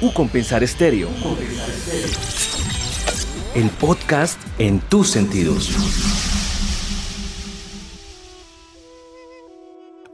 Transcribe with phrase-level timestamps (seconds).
[0.00, 1.08] U Compensar Estéreo.
[3.54, 5.70] El podcast en tus sentidos.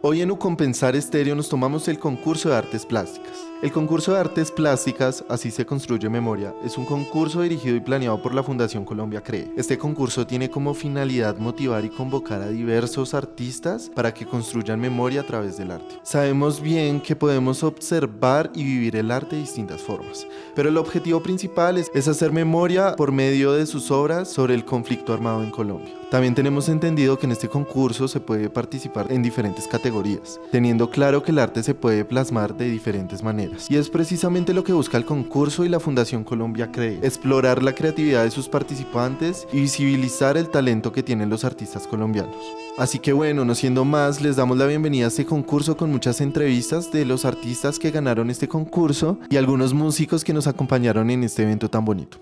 [0.03, 3.50] Hoy en U Compensar Estéreo nos tomamos el concurso de artes plásticas.
[3.63, 8.23] El concurso de artes plásticas, así se construye memoria, es un concurso dirigido y planeado
[8.23, 9.53] por la Fundación Colombia Cree.
[9.55, 15.21] Este concurso tiene como finalidad motivar y convocar a diversos artistas para que construyan memoria
[15.21, 15.99] a través del arte.
[16.03, 21.23] Sabemos bien que podemos observar y vivir el arte de distintas formas, pero el objetivo
[21.23, 25.51] principal es, es hacer memoria por medio de sus obras sobre el conflicto armado en
[25.51, 25.93] Colombia.
[26.11, 31.23] También tenemos entendido que en este concurso se puede participar en diferentes categorías, teniendo claro
[31.23, 33.50] que el arte se puede plasmar de diferentes maneras.
[33.69, 37.75] Y es precisamente lo que busca el concurso y la Fundación Colombia Cree, explorar la
[37.75, 42.37] creatividad de sus participantes y visibilizar el talento que tienen los artistas colombianos.
[42.79, 46.21] Así que bueno, no siendo más, les damos la bienvenida a este concurso con muchas
[46.21, 51.25] entrevistas de los artistas que ganaron este concurso y algunos músicos que nos acompañaron en
[51.25, 52.19] este evento tan bonito.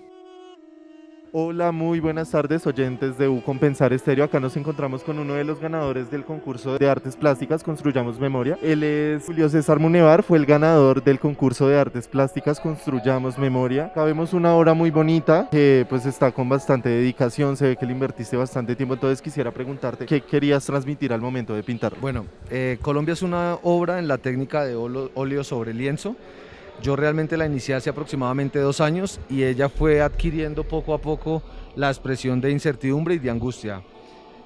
[1.31, 4.25] Hola, muy buenas tardes oyentes de U Compensar Estéreo.
[4.25, 8.59] Acá nos encontramos con uno de los ganadores del concurso de artes plásticas Construyamos Memoria.
[8.63, 13.87] Él es Julio César Munevar, fue el ganador del concurso de artes plásticas Construyamos Memoria.
[13.87, 17.85] Acá vemos una obra muy bonita que pues está con bastante dedicación, se ve que
[17.85, 21.93] le invertiste bastante tiempo, entonces quisiera preguntarte qué querías transmitir al momento de pintar.
[22.01, 26.17] Bueno, eh, Colombia es una obra en la técnica de óleo sobre lienzo
[26.83, 31.43] yo realmente la inicié hace aproximadamente dos años y ella fue adquiriendo poco a poco
[31.77, 33.83] la expresión de incertidumbre y de angustia.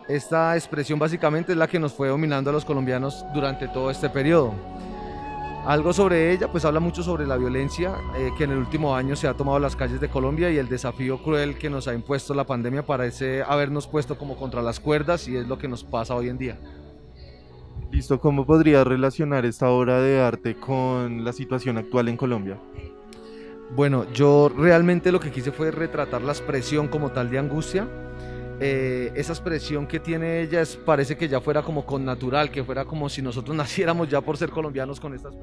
[0.09, 4.11] Esta expresión básicamente es la que nos fue dominando a los colombianos durante todo este
[4.11, 4.53] periodo.
[5.65, 9.15] Algo sobre ella, pues habla mucho sobre la violencia eh, que en el último año
[9.15, 12.35] se ha tomado las calles de Colombia y el desafío cruel que nos ha impuesto
[12.35, 16.17] la pandemia parece habernos puesto como contra las cuerdas y es lo que nos pasa
[16.17, 16.59] hoy en día.
[17.93, 22.59] Listo, ¿cómo podría relacionar esta obra de arte con la situación actual en Colombia?
[23.77, 27.87] Bueno, yo realmente lo que quise fue retratar la expresión como tal de angustia.
[28.61, 32.87] Eh, esa expresión que tiene ella parece que ya fuera como con natural, que fuera
[32.87, 35.35] como si nosotros naciéramos ya por ser colombianos con estas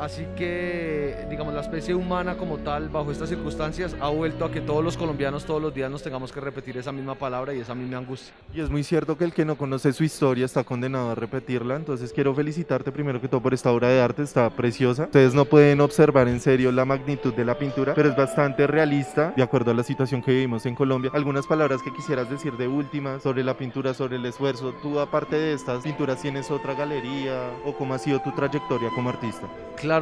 [0.00, 4.60] Así que, digamos, la especie humana como tal, bajo estas circunstancias, ha vuelto a que
[4.60, 7.74] todos los colombianos todos los días nos tengamos que repetir esa misma palabra y esa
[7.74, 8.32] misma angustia.
[8.54, 11.74] Y es muy cierto que el que no conoce su historia está condenado a repetirla,
[11.74, 15.04] entonces quiero felicitarte primero que todo por esta obra de arte, está preciosa.
[15.04, 19.32] Ustedes no pueden observar en serio la magnitud de la pintura, pero es bastante realista,
[19.36, 21.10] de acuerdo a la situación que vivimos en Colombia.
[21.12, 24.72] Algunas palabras que quisieras decir de última sobre la pintura, sobre el esfuerzo.
[24.80, 29.08] Tú, aparte de estas pinturas, tienes otra galería o cómo ha sido tu trayectoria como
[29.10, 29.48] artista.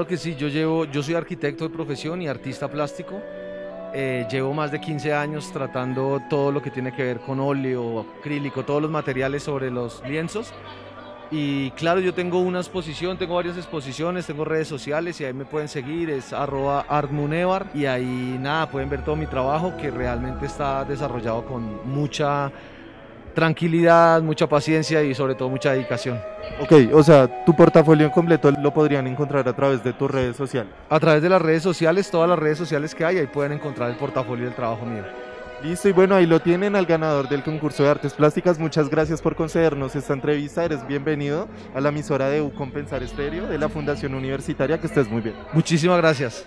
[0.07, 3.23] Que sí, yo llevo, yo soy arquitecto de profesión y artista plástico.
[3.95, 8.05] Eh, llevo más de 15 años tratando todo lo que tiene que ver con óleo,
[8.19, 10.53] acrílico, todos los materiales sobre los lienzos.
[11.31, 15.45] Y claro, yo tengo una exposición, tengo varias exposiciones, tengo redes sociales y ahí me
[15.45, 20.47] pueden seguir, es arroba artmunevar y ahí nada, pueden ver todo mi trabajo que realmente
[20.47, 22.51] está desarrollado con mucha
[23.37, 26.19] tranquilidad, mucha paciencia y sobre todo mucha dedicación.
[26.59, 30.37] Ok, o sea, tu portafolio en completo lo podrían encontrar a través de tus redes
[30.37, 30.73] sociales.
[30.89, 33.91] A través de las redes sociales, todas las redes sociales que hay, ahí pueden encontrar
[33.91, 35.05] el portafolio del trabajo mío.
[35.63, 38.59] Listo, y bueno, ahí lo tienen al ganador del concurso de artes plásticas.
[38.59, 40.65] Muchas gracias por concedernos esta entrevista.
[40.65, 44.79] Eres bienvenido a la emisora de U Compensar Estéreo de la Fundación Universitaria.
[44.79, 45.35] Que estés muy bien.
[45.53, 46.47] Muchísimas gracias.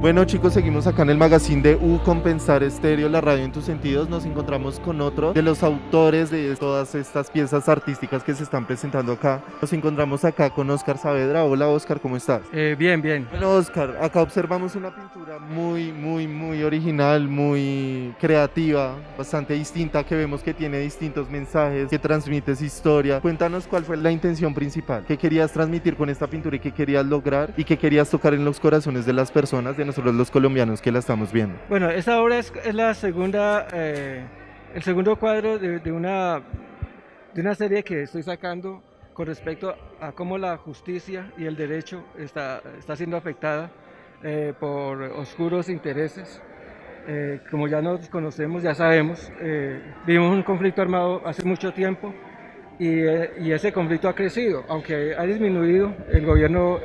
[0.00, 3.66] Bueno chicos, seguimos acá en el magazine de U Compensar Estéreo, la radio en tus
[3.66, 4.08] sentidos.
[4.08, 8.66] Nos encontramos con otro de los autores de todas estas piezas artísticas que se están
[8.66, 9.44] presentando acá.
[9.60, 11.44] Nos encontramos acá con Oscar Saavedra.
[11.44, 12.40] Hola Oscar, ¿cómo estás?
[12.50, 13.28] Eh, bien, bien.
[13.30, 20.16] Bueno Oscar, acá observamos una pintura muy, muy, muy original, muy creativa, bastante distinta, que
[20.16, 23.20] vemos que tiene distintos mensajes, que transmite su historia.
[23.20, 27.04] Cuéntanos cuál fue la intención principal, qué querías transmitir con esta pintura y qué querías
[27.04, 30.80] lograr y qué querías tocar en los corazones de las personas, de nosotros los colombianos
[30.80, 31.58] que la estamos viendo.
[31.68, 34.24] Bueno, esta obra es, la segunda, eh,
[34.72, 36.40] el segundo cuadro de, una,
[37.34, 38.82] de una serie que estoy sacando
[39.12, 43.72] con respecto a cómo la justicia y el derecho está, está siendo afectada
[44.22, 46.40] eh, por oscuros intereses.
[47.08, 49.32] Eh, como ya nos conocemos, ya sabemos,
[50.06, 52.14] vivimos un conflicto armado hace mucho tiempo
[52.78, 53.00] y,
[53.40, 56.78] y, ese conflicto ha crecido, aunque ha disminuido, el gobierno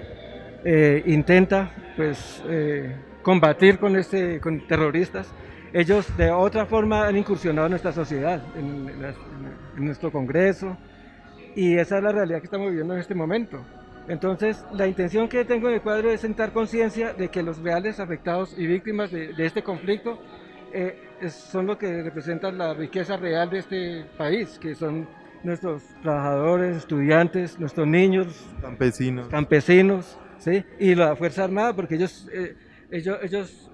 [1.06, 2.44] intenta pues
[3.22, 5.34] combatir con, este, con terroristas,
[5.76, 8.86] ellos de otra forma han incursionado en nuestra sociedad, en,
[9.76, 10.78] nuestro Congreso,
[11.54, 13.60] y esa es la realidad que estamos viviendo en este momento.
[14.08, 18.00] Entonces, la intención que tengo en el cuadro es sentar conciencia de que los reales
[18.00, 20.18] afectados y víctimas de, este conflicto
[20.72, 20.98] eh,
[21.30, 25.10] son lo que representan la riqueza real de este país, que son
[25.44, 30.64] nuestros trabajadores, estudiantes, nuestros niños, campesinos, campesinos ¿sí?
[30.80, 32.56] y la Fuerza Armada, porque ellos, eh,
[32.92, 33.72] ellos, ellos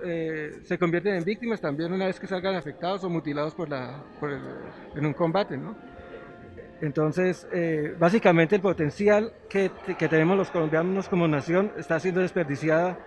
[0.63, 4.31] se convierten en víctimas también una vez que salgan afectados o mutilados por la, por
[4.31, 5.57] en un combate.
[5.57, 5.75] ¿no?
[6.81, 7.47] Entonces,
[7.99, 12.97] básicamente el potencial que, que tenemos los colombianos como nación está siendo desperdiciada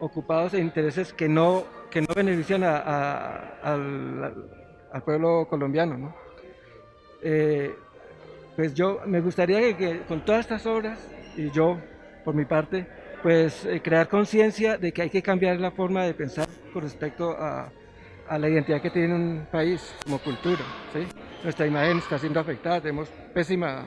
[0.00, 4.34] ocupados en intereses que no, que no benefician al,
[5.04, 5.96] pueblo colombiano.
[5.96, 6.14] ¿no?
[7.22, 7.74] Eh,
[8.54, 10.98] pues yo me gustaría que, con todas estas obras,
[11.36, 11.78] y yo
[12.26, 12.84] por mi parte,
[13.22, 17.30] pues eh, crear conciencia de que hay que cambiar la forma de pensar con respecto
[17.38, 17.70] a,
[18.28, 20.64] a, la identidad que tiene un país como cultura.
[20.92, 21.06] ¿sí?
[21.44, 23.86] Nuestra imagen está siendo afectada, tenemos pésima,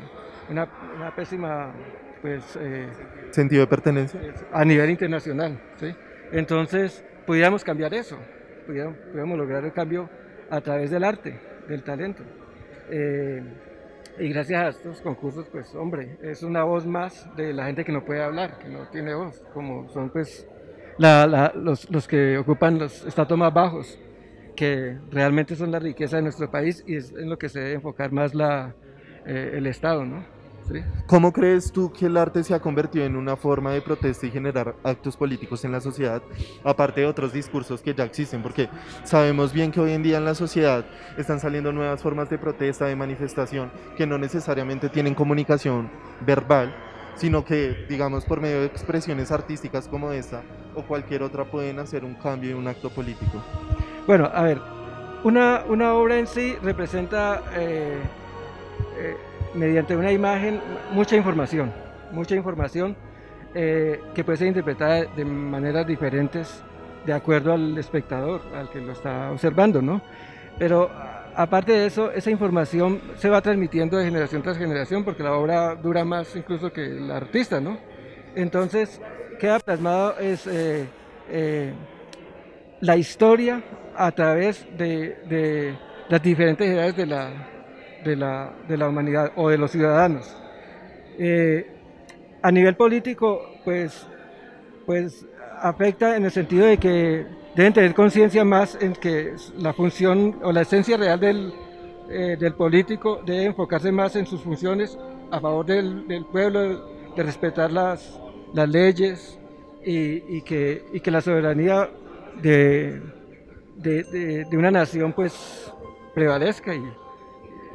[0.50, 1.74] una, una pésima
[2.22, 2.58] pues...
[2.62, 2.88] Eh,
[3.32, 4.22] ¿Sentido de pertenencia?
[4.54, 5.94] A nivel internacional, ¿sí?
[6.32, 8.18] Entonces, pudiéramos cambiar eso,
[8.66, 10.10] pudiéramos, lograr el cambio
[10.50, 11.38] a través del arte,
[11.68, 12.24] del talento.
[12.90, 13.44] Eh,
[14.18, 17.92] y gracias a estos concursos, pues hombre, es una voz más de la gente que
[17.92, 20.48] no puede hablar, que no tiene voz, como son pues
[20.98, 24.00] los, los, que ocupan los estatus más bajos,
[24.56, 27.74] que realmente son la riqueza de nuestro país y es en lo que se debe
[27.76, 28.76] enfocar más la,
[29.26, 30.39] eh, el Estado, ¿no?
[31.08, 34.32] ¿Cómo crees tú que el arte se ha convertido en una forma de protesta y
[34.32, 36.22] generar actos políticos en la sociedad,
[36.64, 38.42] aparte de otros discursos que ya existen?
[38.44, 38.70] Porque
[39.04, 40.86] sabemos bien que hoy en día en la sociedad
[41.18, 45.90] están saliendo nuevas formas de protesta, de manifestación, que no necesariamente tienen comunicación
[46.26, 46.76] verbal,
[47.16, 50.44] sino que, digamos, por medio de expresiones artísticas como esta
[50.76, 53.44] o cualquier otra pueden hacer un cambio y un acto político.
[54.08, 54.62] Bueno, a ver,
[55.24, 57.44] una, una obra en sí representa...
[57.56, 58.00] Eh,
[58.98, 59.18] eh,
[59.54, 60.62] mediante una imagen
[60.92, 61.72] mucha información,
[62.12, 62.96] mucha información
[63.54, 66.64] eh, que puede ser interpretada de maneras diferentes
[67.06, 70.02] de acuerdo al espectador, al que lo está observando, ¿no?
[70.58, 70.90] Pero
[71.36, 75.76] aparte de eso, esa información se va transmitiendo de generación tras generación porque la obra
[75.76, 77.78] dura más incluso que el artista, ¿no?
[78.36, 79.02] Entonces,
[79.40, 80.86] queda plasmado es eh,
[81.30, 81.74] eh,
[82.82, 83.64] la historia
[83.96, 85.76] a través de, de
[86.10, 87.32] las diferentes edades de la,
[88.04, 90.36] de la, de la humanidad o de los ciudadanos.
[91.18, 91.68] Eh,
[92.42, 94.08] a nivel político, pues,
[94.86, 95.26] pues
[95.62, 97.26] afecta en el sentido de que
[97.56, 101.54] deben tener conciencia más en que la función o la esencia real del,
[102.10, 104.98] eh, del político debe enfocarse más en sus funciones
[105.32, 108.20] a favor del, del pueblo, de respetar las,
[108.54, 109.38] las leyes
[109.86, 111.90] y, y, que, y que la soberanía
[112.42, 113.02] de,
[113.76, 115.72] de, de, una nación pues
[116.14, 116.84] prevalezca y,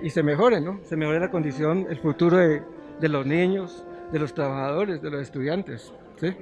[0.03, 0.81] y se mejore, ¿no?
[0.85, 2.63] Se mejore la condición, el futuro de,
[3.01, 6.35] de los niños, de los trabajadores, de los estudiantes, ¿sí?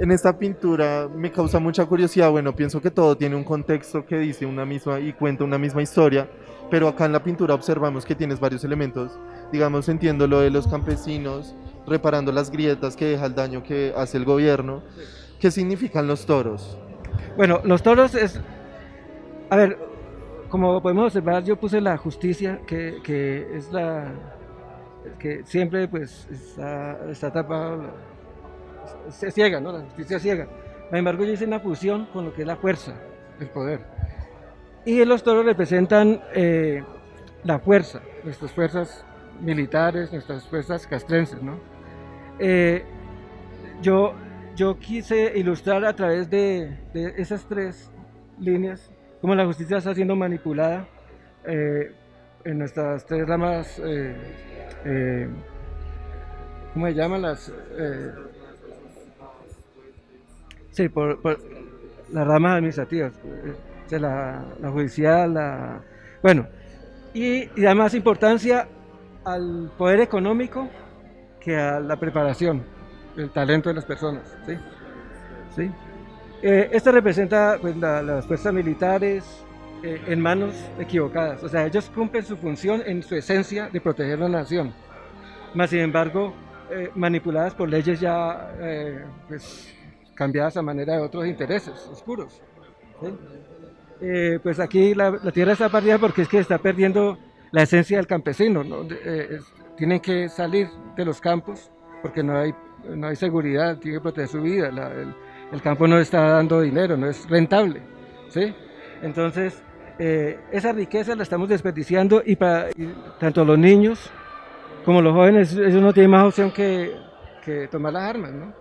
[0.00, 4.18] En esta pintura me causa mucha curiosidad, bueno, pienso que todo tiene un contexto que
[4.18, 6.28] dice una misma y cuenta una misma historia,
[6.70, 9.18] pero acá en la pintura observamos que tienes varios elementos,
[9.50, 11.54] digamos, entiendo lo de los campesinos,
[11.86, 14.82] reparando las grietas que deja el daño que hace el gobierno.
[15.40, 16.78] ¿Qué significan los toros?
[17.36, 18.40] Bueno, los toros es,
[19.50, 19.78] a ver,
[20.48, 24.12] como podemos observar, yo puse la justicia, que, que es la
[25.18, 27.94] que siempre pues está, está tapada,
[29.10, 29.72] se ciega, ¿no?
[29.72, 30.48] La justicia ciega.
[30.88, 32.94] Sin embargo, yo hice una fusión con lo que es la fuerza,
[33.40, 33.80] el poder.
[34.84, 36.82] Y los toros representan eh,
[37.44, 39.04] la fuerza, nuestras fuerzas
[39.40, 41.58] militares, nuestras fuerzas castrenses, ¿no?
[42.38, 42.84] Eh,
[43.82, 44.14] yo,
[44.56, 47.90] yo quise ilustrar a través de, de esas tres
[48.38, 50.86] líneas cómo la justicia está siendo manipulada
[51.44, 51.92] eh,
[52.44, 54.16] en nuestras tres ramas, eh,
[54.84, 55.28] eh,
[56.72, 57.52] ¿cómo se llaman las?
[60.70, 61.18] sí, por,
[62.12, 63.12] las ramas administrativas,
[63.90, 65.82] la, la, judicial, la...
[66.22, 66.46] Bueno,
[67.12, 68.68] y, y da más importancia
[69.24, 70.68] al poder económico
[71.40, 72.62] que a la preparación,
[73.16, 74.54] el talento de las personas, ¿sí?
[75.56, 75.70] ¿Sí?
[76.40, 79.24] Eh, representa pues, las fuerzas militares
[79.82, 81.42] eh, en manos equivocadas.
[81.42, 84.72] O sea, ellos cumplen su función en su esencia de proteger la nación.
[85.54, 86.34] Más sin embargo,
[86.70, 88.52] eh, manipuladas por leyes ya
[89.26, 89.74] pues,
[90.14, 92.40] cambiadas a manera de otros intereses oscuros.
[94.42, 97.18] pues aquí la, tierra está perdida porque es que está perdiendo
[97.50, 98.64] la esencia del campesino.
[99.76, 101.70] tienen que salir de los campos
[102.02, 102.54] porque no hay,
[102.94, 104.70] no hay seguridad, tienen que proteger su vida.
[104.70, 105.14] La, el
[105.62, 107.80] campo no está dando dinero, no es rentable.
[108.28, 108.54] ¿sí?
[109.02, 109.62] Entonces,
[109.98, 112.68] eh, esa riqueza la estamos desperdiciando y, para,
[113.18, 114.10] tanto los niños
[114.84, 116.92] como los jóvenes, ellos no tienen más opción que,
[117.44, 118.32] que tomar las armas.
[118.32, 118.52] ¿no?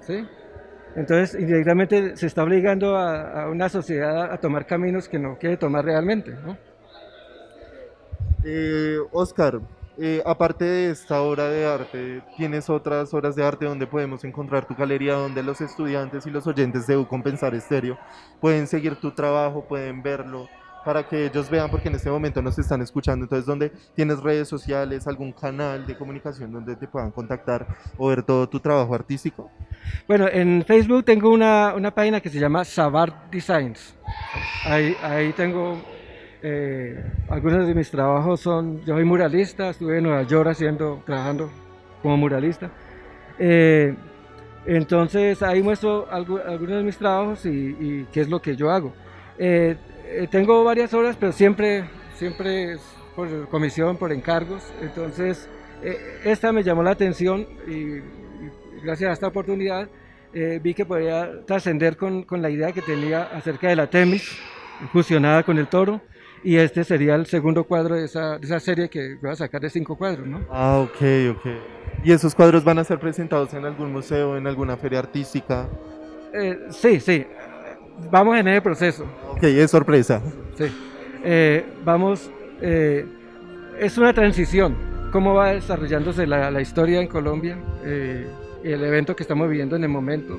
[0.00, 0.26] ¿Sí?
[0.96, 5.84] Entonces, indirectamente se está obligando a, una sociedad a tomar caminos que no quiere tomar
[5.84, 6.32] realmente.
[6.44, 6.56] ¿no?
[8.44, 9.60] Eh, Oscar,
[10.02, 14.66] eh, aparte de esta obra de arte, ¿tienes otras obras de arte donde podemos encontrar
[14.66, 17.98] tu galería, donde los estudiantes y los oyentes de Compensar Estéreo
[18.40, 20.48] pueden seguir tu trabajo, pueden verlo,
[20.86, 23.24] para que ellos vean, porque en este momento nos están escuchando?
[23.24, 27.66] Entonces, ¿dónde tienes redes sociales, algún canal de comunicación donde te puedan contactar
[27.98, 29.50] o ver todo tu trabajo artístico?
[30.08, 33.94] Bueno, en Facebook tengo una, una página que se llama Sabar Designs.
[34.64, 35.78] Ahí, ahí tengo
[36.42, 41.50] eh, algunos de mis trabajos son, yo soy muralista, estuve en Nueva York haciendo, trabajando
[42.02, 42.70] como muralista.
[43.38, 43.94] Eh,
[44.66, 48.92] entonces ahí muestro algunos de mis trabajos y, qué es lo que yo hago.
[49.38, 49.76] Eh,
[50.30, 52.80] tengo varias obras, pero siempre, siempre es
[53.14, 54.62] por comisión, por encargos.
[54.80, 55.48] Entonces
[56.24, 58.00] esta me llamó la atención y,
[58.82, 59.88] gracias a esta oportunidad
[60.32, 64.38] vi que podía trascender con, con, la idea que tenía acerca de la Temis
[64.92, 66.00] fusionada con el toro
[66.42, 69.60] y este sería el segundo cuadro de esa, de esa serie que voy a sacar
[69.60, 70.40] de cinco cuadros, ¿no?
[70.50, 71.46] Ah, ok, ok.
[72.02, 75.68] ¿Y esos cuadros van a ser presentados en algún museo, en alguna feria artística?
[76.32, 77.26] Eh, sí, sí.
[78.10, 79.04] Vamos en ese proceso.
[79.32, 80.22] Ok, es sorpresa.
[80.56, 80.64] Sí.
[81.22, 82.30] Eh, vamos,
[82.62, 83.04] eh,
[83.78, 84.74] es una transición.
[85.12, 87.58] ¿Cómo va desarrollándose la, la historia en Colombia?
[88.62, 90.38] el evento que estamos viviendo en el momento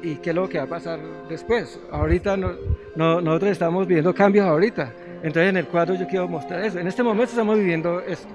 [0.00, 1.80] y qué es lo que va a pasar después.
[1.90, 2.52] Ahorita no,
[2.94, 4.92] no, nosotros estamos viviendo cambios ahorita
[5.26, 6.78] entonces en el cuadro yo quiero mostrar eso.
[6.78, 8.28] En este momento estamos viviendo esto,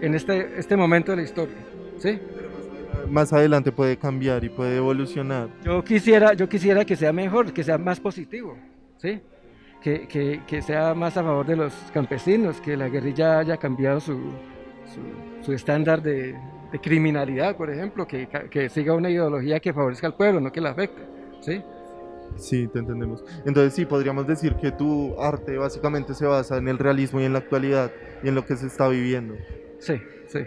[0.00, 1.56] en este, este momento de la historia.
[1.98, 2.18] ¿sí?
[3.10, 5.50] Más adelante puede cambiar y puede evolucionar.
[5.62, 8.56] Yo quisiera, yo quisiera que sea mejor, que sea más positivo,
[8.96, 9.20] ¿sí?
[9.82, 14.00] que, que, que sea más a favor de los campesinos, que la guerrilla haya cambiado
[14.00, 16.38] su, su, su estándar de,
[16.72, 20.62] de, criminalidad, por ejemplo, que, que siga una ideología que favorezca al pueblo, no que
[20.62, 21.02] la afecte.
[21.42, 21.62] ¿sí?
[22.36, 23.24] Sí, te entendemos.
[23.44, 27.32] Entonces sí, podríamos decir que tu arte básicamente se basa en el realismo y en
[27.32, 27.90] la actualidad
[28.22, 29.34] y en lo que se está viviendo.
[29.78, 29.94] Sí,
[30.28, 30.40] sí.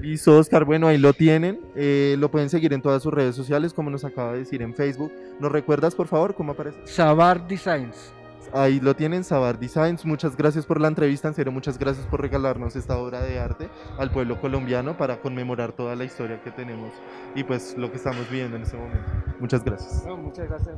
[0.00, 0.64] Listo, Oscar.
[0.64, 1.60] Bueno, ahí lo tienen.
[1.74, 4.74] Eh, lo pueden seguir en todas sus redes sociales, como nos acaba de decir en
[4.74, 5.12] Facebook.
[5.40, 6.78] ¿Nos recuerdas, por favor, cómo aparece?
[6.84, 8.12] Sabar Designs.
[8.54, 10.04] Ahí lo tienen, Sabar Designs.
[10.04, 13.68] Muchas gracias por la entrevista, en serio, muchas gracias por regalarnos esta obra de arte
[13.98, 16.92] al pueblo colombiano para conmemorar toda la historia que tenemos
[17.34, 19.10] y pues lo que estamos viviendo en este momento.
[19.40, 20.04] Muchas gracias.
[20.04, 20.76] muchas gracias.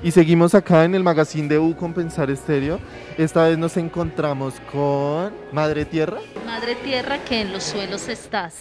[0.00, 2.78] Y seguimos acá en el magazine de U Compensar Estéreo.
[3.16, 6.18] Esta vez nos encontramos con Madre Tierra.
[6.46, 8.54] Madre Tierra que en los suelos estás.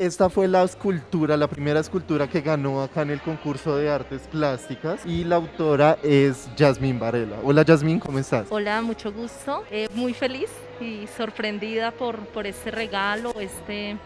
[0.00, 4.22] Esta fue la escultura, la primera escultura que ganó acá en el concurso de artes
[4.22, 7.36] plásticas y la autora es Yasmín Varela.
[7.44, 8.46] Hola Yasmín, ¿cómo estás?
[8.50, 9.62] Hola, mucho gusto.
[9.70, 10.48] Eh, muy feliz
[10.80, 13.96] y sorprendida por, por este regalo, este...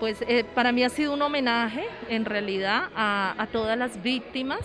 [0.00, 4.60] Pues eh, para mí ha sido un homenaje en realidad a, a todas las víctimas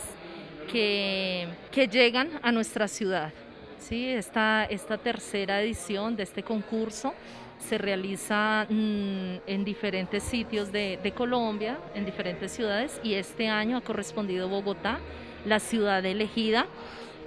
[0.68, 1.48] que,
[1.92, 3.32] llegan a nuestra ciudad.
[3.80, 4.08] ¿sí?
[4.08, 7.14] Esta, esta tercera edición de este concurso
[7.60, 13.78] se realiza mm, en diferentes sitios de, de, Colombia, en diferentes ciudades, y este año
[13.78, 15.00] ha correspondido Bogotá,
[15.46, 16.66] la ciudad elegida.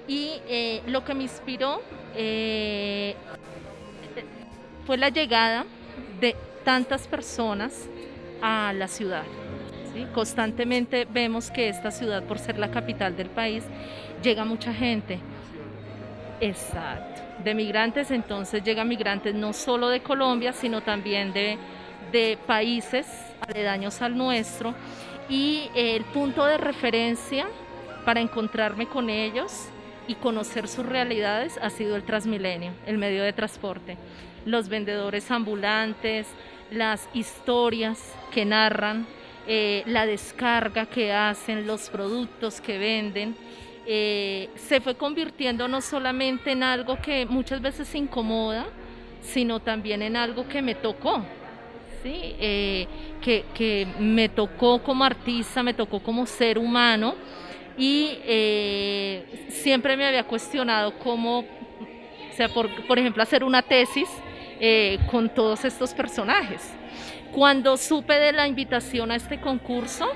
[0.07, 1.81] Y eh, lo que me inspiró
[2.15, 3.15] eh,
[4.87, 5.65] fue la llegada
[6.21, 7.89] de tantas personas
[8.43, 9.25] a la ciudad.
[10.13, 13.65] Constantemente vemos que esta ciudad, por ser la capital del país,
[14.23, 15.19] llega mucha gente.
[16.41, 17.23] Exacto.
[17.43, 21.59] De migrantes, entonces llegan migrantes no solo de Colombia, sino también de,
[22.13, 23.07] de países
[23.41, 24.75] aledaños al nuestro.
[25.29, 27.47] Y el punto de referencia
[28.05, 29.69] para encontrarme con ellos
[30.07, 33.97] y conocer sus realidades ha sido el Transmilenio, el medio de transporte.
[34.45, 36.27] Los vendedores ambulantes,
[36.71, 39.07] las historias que narran
[39.47, 43.37] eh, la descarga que hacen, los productos que venden,
[43.87, 48.65] eh, se fue convirtiendo no solamente en algo que muchas veces incomoda,
[49.21, 51.23] sino también en algo que me tocó,
[52.03, 52.35] ¿sí?
[52.41, 52.87] Eh,
[53.21, 57.15] que, que, me tocó como artista, me tocó como ser humano
[57.77, 58.17] y
[59.49, 61.45] siempre me había cuestionado cómo,
[62.35, 64.09] sea, por, por ejemplo, hacer una tesis
[65.11, 66.73] con todos estos personajes.
[67.35, 70.07] Cuando supe de la invitación a este concurso,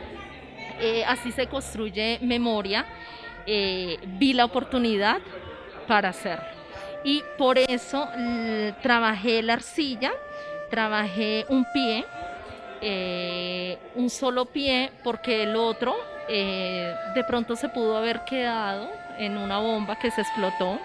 [0.80, 2.86] eh, así se construye memoria,
[3.44, 5.18] eh, vi la oportunidad
[5.88, 6.46] para hacerlo.
[7.02, 8.08] Y por eso
[8.82, 10.12] trabajé la arcilla,
[10.70, 12.04] trabajé un pie,
[12.80, 15.96] eh, un solo pie, porque el otro
[16.28, 20.78] de pronto se pudo haber quedado en una bomba que se explotó.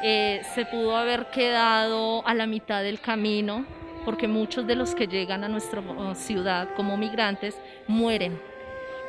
[0.00, 3.64] se pudo haber quedado a la mitad del camino
[4.06, 5.82] porque muchos de los que llegan a nuestra
[6.14, 7.58] ciudad como migrantes
[7.88, 8.40] mueren.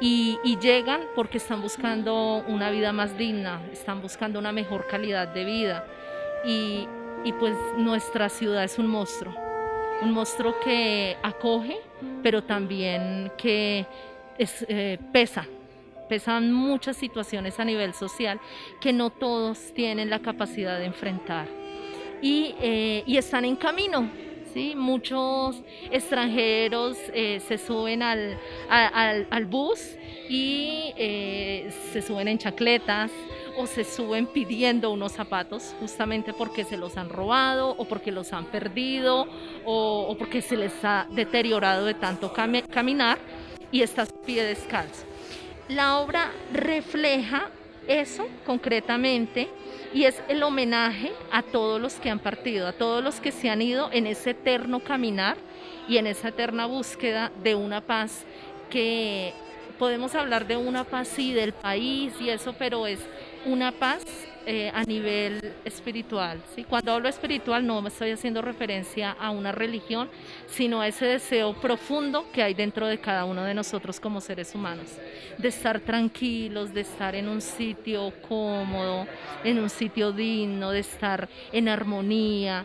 [0.02, 5.46] Y, llegan porque están buscando una vida más digna, están buscando una mejor calidad de
[5.46, 5.86] vida.
[6.44, 6.88] Y,
[7.40, 9.36] pues nuestra ciudad es un monstruo,
[10.02, 11.78] un monstruo que acoge,
[12.24, 13.86] pero también que
[14.40, 15.46] eh, pesa,
[16.10, 18.40] pesan muchas situaciones a nivel social
[18.80, 21.48] que no todos tienen la capacidad de enfrentar.
[22.22, 24.10] Y, eh, y están en camino
[24.76, 25.62] Muchos
[25.92, 28.38] extranjeros eh, se suben al,
[29.46, 29.96] bus
[30.30, 33.12] y eh, se suben en chacletas
[33.56, 38.34] o se suben pidiendo unos zapatos justamente porque se los han robado o porque los
[38.34, 39.28] han perdido
[39.64, 43.20] o, porque se les ha deteriorado de tanto caminar
[43.72, 45.06] y está su pie descalzo.
[45.70, 47.52] La obra refleja
[47.88, 49.50] eso concretamente
[49.94, 53.50] y es el homenaje a todos los que han partido, a todos los que se
[53.50, 55.38] han ido en ese eterno caminar
[55.88, 58.26] y en esa eterna búsqueda de una paz
[58.70, 59.34] que
[59.80, 63.00] podemos hablar de una paz sí del país y eso, pero es
[63.46, 64.04] una paz
[64.50, 66.42] eh, a nivel espiritual.
[66.56, 66.64] ¿sí?
[66.64, 70.10] Cuando hablo espiritual no me estoy haciendo referencia a una religión,
[70.48, 74.56] sino a ese deseo profundo que hay dentro de cada uno de nosotros como seres
[74.56, 74.88] humanos,
[75.38, 79.06] de estar tranquilos, de estar en un sitio cómodo,
[79.44, 82.64] en un sitio digno, de estar en armonía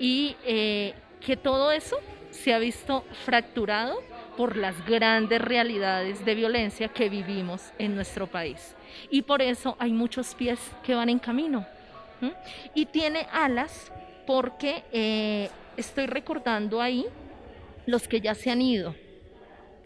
[0.00, 1.98] y eh, que todo eso
[2.30, 4.02] se ha visto fracturado
[4.38, 8.74] por las grandes realidades de violencia que vivimos en nuestro país
[9.10, 11.66] y por eso hay muchos pies que van en camino.
[12.74, 13.92] Y tiene alas
[14.26, 17.06] porque eh, estoy recordando ahí
[17.86, 18.94] los que ya se han ido,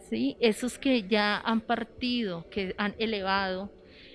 [0.08, 0.36] ¿sí?
[0.40, 3.70] esos que ya han partido, que han elevado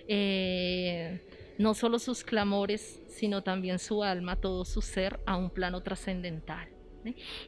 [0.08, 1.22] eh,
[1.58, 6.76] no solo sus clamores, sino también su alma, todo su ser a un plano trascendental.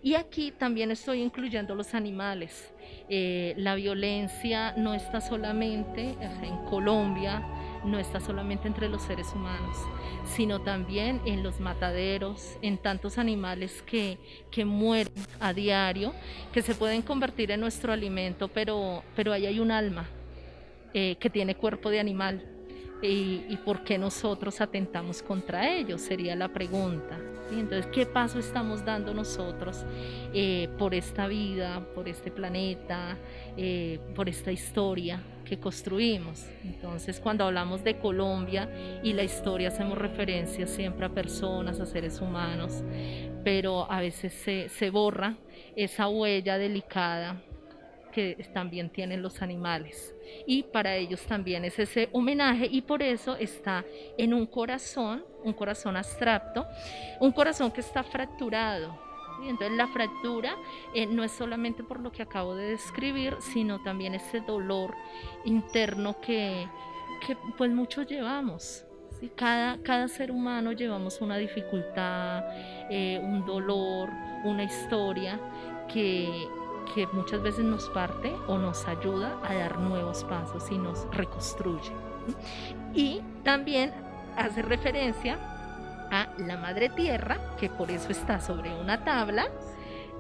[0.02, 2.72] Y aquí también estoy incluyendo los animales.
[3.10, 7.46] Eh, la violencia no está solamente en Colombia,
[7.84, 9.78] no está solamente entre los seres humanos,
[10.26, 14.18] sino también en los mataderos, en tantos animales que,
[14.52, 16.14] que mueren a diario,
[16.52, 20.08] que se pueden convertir en nuestro alimento, pero, pero ahí hay un alma
[20.94, 22.44] eh, que tiene cuerpo de animal
[23.02, 27.18] y, por qué nosotros atentamos contra ellos, sería la pregunta.
[27.52, 29.86] Entonces, ¿qué paso estamos dando nosotros
[30.34, 33.18] eh, por esta vida, por este planeta,
[33.58, 36.46] eh, por esta historia que construimos?
[36.64, 38.70] Entonces, cuando hablamos de Colombia
[39.04, 42.84] y la historia, hacemos referencia siempre a personas, a seres humanos,
[43.44, 45.36] pero a veces se, se borra
[45.76, 47.42] esa huella delicada
[48.12, 50.16] que también tienen los animales.
[50.46, 53.84] Y para ellos también es ese homenaje y por eso está
[54.18, 56.66] en un corazón, un corazón abstracto,
[57.20, 59.10] un corazón que está fracturado.
[59.44, 60.56] Entonces la fractura
[60.94, 64.94] eh, no es solamente por lo que acabo de describir, sino también ese dolor
[65.46, 66.68] interno que,
[67.26, 68.86] que pues muchos llevamos.
[69.36, 72.44] Cada, cada ser humano llevamos una dificultad,
[72.90, 74.10] eh, un dolor,
[74.46, 75.40] una historia
[75.92, 76.48] que,
[76.94, 81.92] que muchas veces nos parte o nos ayuda a dar nuevos pasos y nos reconstruye.
[82.94, 83.94] Y también
[84.36, 85.38] hace referencia
[86.12, 89.48] a la madre tierra, que por eso está sobre una tabla,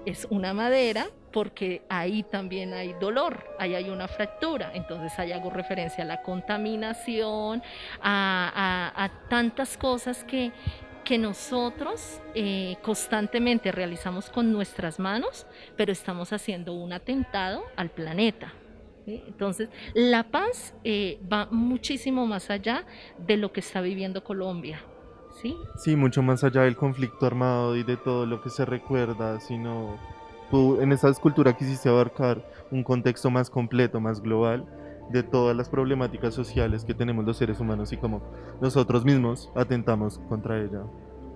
[0.05, 5.49] es una madera porque ahí también hay dolor, ahí hay una fractura, entonces ahí hago
[5.49, 7.61] referencia a la contaminación,
[8.01, 10.51] a, a tantas cosas que,
[11.09, 18.53] que nosotros eh, constantemente realizamos con nuestras manos, pero estamos haciendo un atentado al planeta.
[19.07, 22.85] Entonces, la paz eh, va muchísimo más allá
[23.17, 24.81] de lo que está viviendo Colombia.
[25.41, 25.57] ¿sí?
[25.77, 29.97] sí, mucho más allá del conflicto armado y de todo lo que se recuerda, sino
[30.51, 34.63] tú en esa escultura quisiste abarcar un contexto más completo, más global
[35.09, 38.21] de todas las problemáticas sociales que tenemos los seres humanos y como
[38.61, 40.83] nosotros mismos atentamos contra ella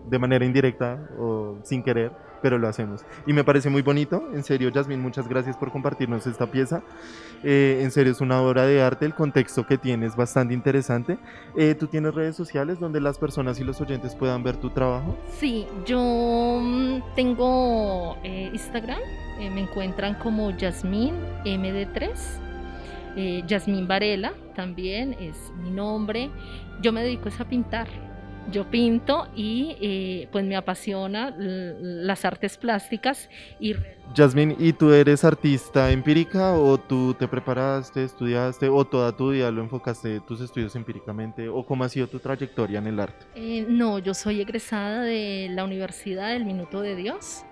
[0.10, 3.06] de manera indirecta o sin querer, pero lo hacemos.
[3.26, 6.84] Y me parece muy bonito, en serio, Jasmine, muchas gracias por compartirnos esta pieza.
[7.44, 11.18] Eh, en serio, es una obra de arte, el contexto que tiene es bastante interesante.
[11.56, 15.16] Eh, ¿Tú tienes redes sociales donde las personas y los oyentes puedan ver tu trabajo?
[15.40, 19.00] Sí, yo mm, tengo eh, Instagram,
[19.40, 22.44] me encuentran como Jasmine MD3.
[23.16, 26.30] Eh, Yasmín Varela también es mi nombre.
[26.82, 27.88] Yo me dedico a pintar.
[28.52, 33.30] Yo pinto y eh, pues me apasiona las artes plásticas.
[33.60, 33.76] Y...
[34.14, 39.50] Yasmín, ¿y tú eres artista empírica o tú te preparaste, estudiaste o toda tu vida
[39.50, 43.26] lo enfocaste tus estudios empíricamente o cómo ha sido tu trayectoria en el arte?
[43.36, 47.46] Eh, no, yo soy egresada de la Universidad del Minuto de Dios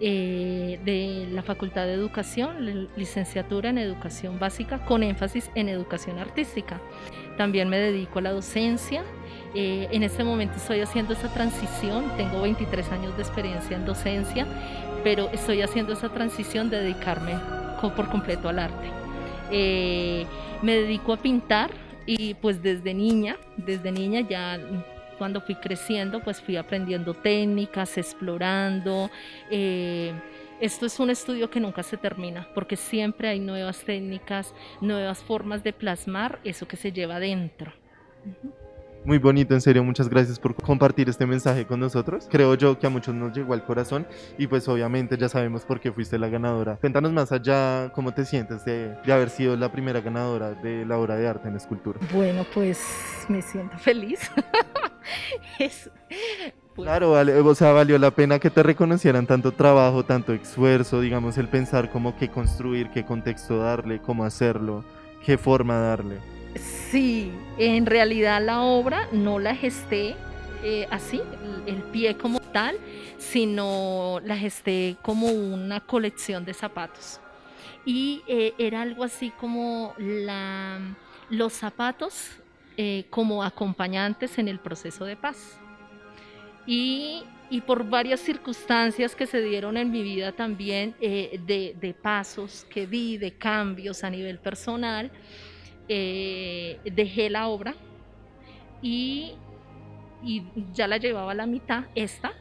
[0.00, 6.80] eh, de la Facultad de Educación, licenciatura en Educación Básica con énfasis en Educación Artística.
[7.36, 9.02] También me dedico a la docencia.
[9.54, 14.46] Eh, en este momento estoy haciendo esa transición, tengo 23 años de experiencia en docencia,
[15.04, 17.34] pero estoy haciendo esa transición de dedicarme
[17.92, 18.86] por completo al arte.
[19.50, 20.26] Eh,
[20.62, 21.70] me dedico a pintar
[22.06, 24.58] y pues desde niña, desde niña ya
[25.14, 29.10] cuando fui creciendo, pues fui aprendiendo técnicas, explorando.
[29.50, 30.12] Eh,
[30.60, 35.64] esto es un estudio que nunca se termina, porque siempre hay nuevas técnicas, nuevas formas
[35.64, 37.72] de plasmar eso que se lleva dentro.
[39.04, 42.26] Muy bonito, en serio, muchas gracias por compartir este mensaje con nosotros.
[42.30, 44.06] Creo yo que a muchos nos llegó al corazón
[44.38, 46.76] y pues obviamente ya sabemos por qué fuiste la ganadora.
[46.76, 50.96] Cuéntanos más allá cómo te sientes de, de haber sido la primera ganadora de la
[50.96, 52.00] obra de arte en escultura.
[52.14, 52.80] Bueno, pues
[53.28, 54.30] me siento feliz.
[55.58, 55.90] es,
[56.74, 61.00] pues Claro, vale, o sea, valió la pena que te reconocieran tanto trabajo, tanto esfuerzo,
[61.00, 64.84] digamos, el pensar cómo qué construir, qué contexto darle, cómo hacerlo,
[65.24, 66.18] qué forma darle.
[66.90, 70.16] Sí, en realidad la obra no la gesté
[70.62, 71.20] eh, así,
[71.66, 72.76] el pie como tal,
[73.18, 77.20] sino la gesté como una colección de zapatos.
[77.84, 80.78] Y eh, era algo así como la,
[81.28, 82.30] los zapatos
[82.76, 85.58] eh, como acompañantes en el proceso de paz.
[86.66, 92.66] Y, y, por varias circunstancias que se dieron en mi vida también, de, de pasos
[92.70, 95.10] que vi, de cambios a nivel personal,
[95.86, 97.74] eh, dejé la obra
[98.80, 99.34] y,
[100.72, 102.32] ya la llevaba a la mitad, esta,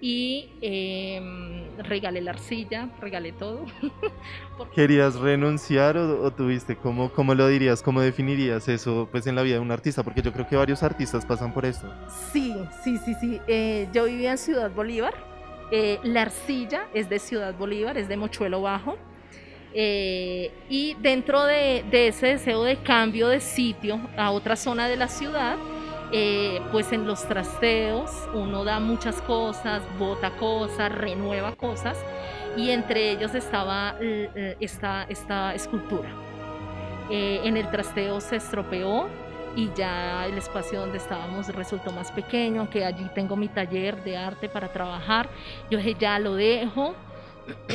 [0.00, 3.66] y em, regalé la arcilla, regalé todo.
[4.74, 6.76] ¿Querías renunciar o, tuviste?
[6.76, 7.82] ¿Cómo, ¿Cómo, lo dirías?
[7.82, 10.02] ¿Cómo definirías eso pues, en la vida de un artista?
[10.02, 11.92] Porque yo creo que varios artistas pasan por eso.
[12.32, 13.40] Sí, sí, sí, sí.
[13.46, 15.14] Eh, yo vivía en Ciudad Bolívar.
[15.72, 18.96] Eh, la arcilla es de Ciudad Bolívar, es de Mochuelo Bajo.
[19.72, 25.08] Eh, y dentro de, ese deseo de cambio de sitio a otra zona de la
[25.08, 25.56] ciudad,
[26.12, 31.98] eh, pues en los trasteos uno da muchas cosas, bota cosas, renueva cosas,
[32.56, 36.10] y entre ellos estaba eh, esta, esta escultura.
[37.10, 39.08] en el trasteo se estropeó
[39.56, 44.16] y ya el espacio donde estábamos resultó más pequeño, aunque allí tengo mi taller de
[44.16, 45.28] arte para trabajar.
[45.70, 46.94] Yo dije, ya lo dejo.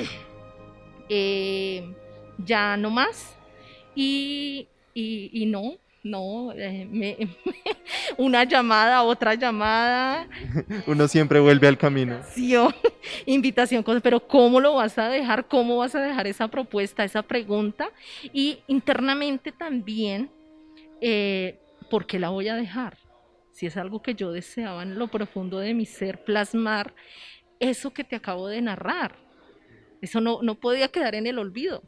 [1.08, 1.94] Eh,
[2.40, 3.38] ya no más.
[3.94, 7.28] Y, y, no, no, eh,
[8.18, 10.28] una llamada, otra llamada.
[10.88, 12.20] Uno siempre vuelve al camino.
[12.34, 12.54] Sí,
[13.26, 15.48] invitación, pero ¿cómo lo vas a dejar?
[15.48, 17.90] ¿Cómo vas a dejar esa propuesta, esa pregunta?
[18.32, 20.30] Y internamente también,
[21.02, 22.98] eh, ¿por qué la voy a dejar?
[23.52, 26.94] Si es algo que yo deseaba en lo profundo de mi ser, plasmar
[27.60, 29.26] eso que te acabo de narrar
[30.06, 31.84] eso no, no podía quedar en el olvido.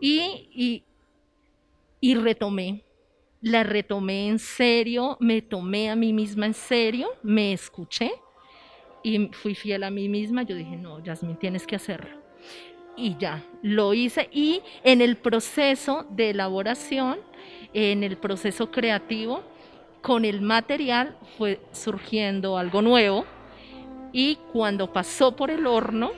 [0.00, 0.84] Y,
[2.00, 2.84] y, retomé,
[3.44, 8.10] la retomé en serio, me tomé a mí misma en serio, me escuché
[9.02, 10.44] y fui fiel a mí misma.
[10.44, 12.22] Yo dije, no, Yasmin, tienes que hacerlo.
[12.96, 14.30] Y ya, lo hice.
[14.32, 17.18] Y en el proceso de elaboración,
[17.74, 19.42] en el proceso creativo,
[20.00, 23.26] con el material fue surgiendo algo nuevo.
[24.10, 26.12] Y cuando pasó por el horno,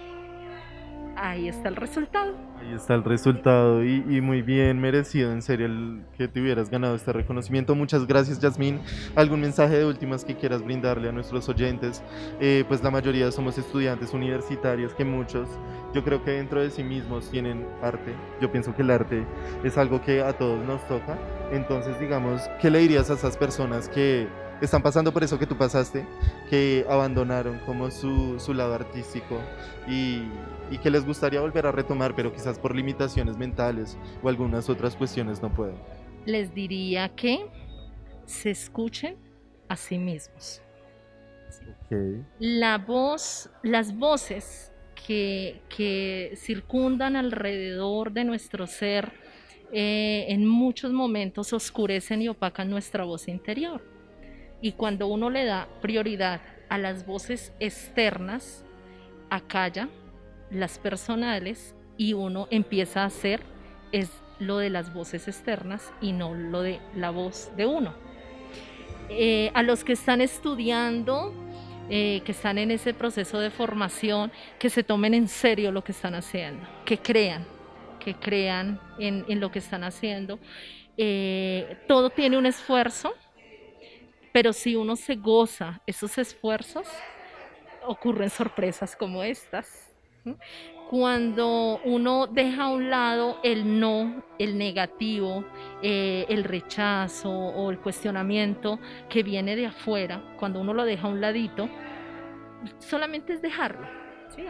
[1.17, 2.37] ahí está el resultado.
[2.67, 6.97] Ahí está el resultado y, muy bien merecido, en serio, el que te hubieras ganado
[6.97, 7.77] este reconocimiento.
[7.77, 8.81] Muchas gracias, Yasmín.
[9.15, 12.03] ¿Algún mensaje de últimas que quieras brindarle a nuestros oyentes?
[12.41, 15.49] Eh, pues la mayoría somos estudiantes universitarios, que muchos,
[15.95, 18.13] yo creo que dentro de sí mismos tienen arte.
[18.41, 19.25] Yo pienso que el arte
[19.63, 21.17] es algo que a todos nos toca.
[21.53, 24.27] Entonces, digamos, ¿qué le dirías a esas personas que
[24.61, 26.07] están pasando por eso que tú pasaste,
[26.49, 29.41] que abandonaron como su, su lado artístico
[29.87, 30.23] y,
[30.71, 34.97] y, que les gustaría volver a retomar, pero quizás por limitaciones mentales o algunas otras
[34.97, 35.77] cuestiones no pueden.
[36.25, 37.47] Les diría que
[38.25, 39.17] se escuchen
[39.69, 40.63] a sí mismos.
[42.39, 44.73] La voz, las voces
[45.07, 49.13] que, que, circundan alrededor de nuestro ser
[49.73, 53.96] eh, en muchos momentos oscurecen y opacan nuestra voz interior
[54.61, 58.65] y cuando uno le da prioridad a las voces externas,
[59.31, 59.89] acalla
[60.51, 63.41] las personales y uno empieza a hacer
[63.93, 67.95] es lo de las voces externas y no lo de la voz de uno.
[69.09, 71.33] Eh, a los que están estudiando,
[71.89, 75.93] eh, que están en ese proceso de formación, que se tomen en serio lo que
[75.93, 77.47] están haciendo, que crean,
[78.01, 80.39] que crean en, lo que están haciendo.
[80.97, 83.15] Eh, todo tiene un esfuerzo,
[84.37, 86.87] pero si uno se goza esos esfuerzos,
[87.87, 89.95] ocurren sorpresas como estas.
[90.91, 95.43] Cuando uno deja a un lado el no, el negativo,
[95.81, 101.11] eh, el rechazo o el cuestionamiento que viene de afuera, cuando uno lo deja a
[101.11, 101.71] un ladito,
[102.79, 103.89] solamente es dejarlo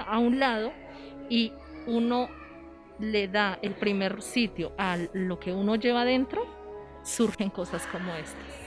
[0.05, 0.73] a un lado
[1.31, 1.53] y
[1.87, 2.29] uno
[2.99, 6.45] le da el primer sitio a lo que uno lleva adentro,
[7.05, 8.66] surgen cosas como estas.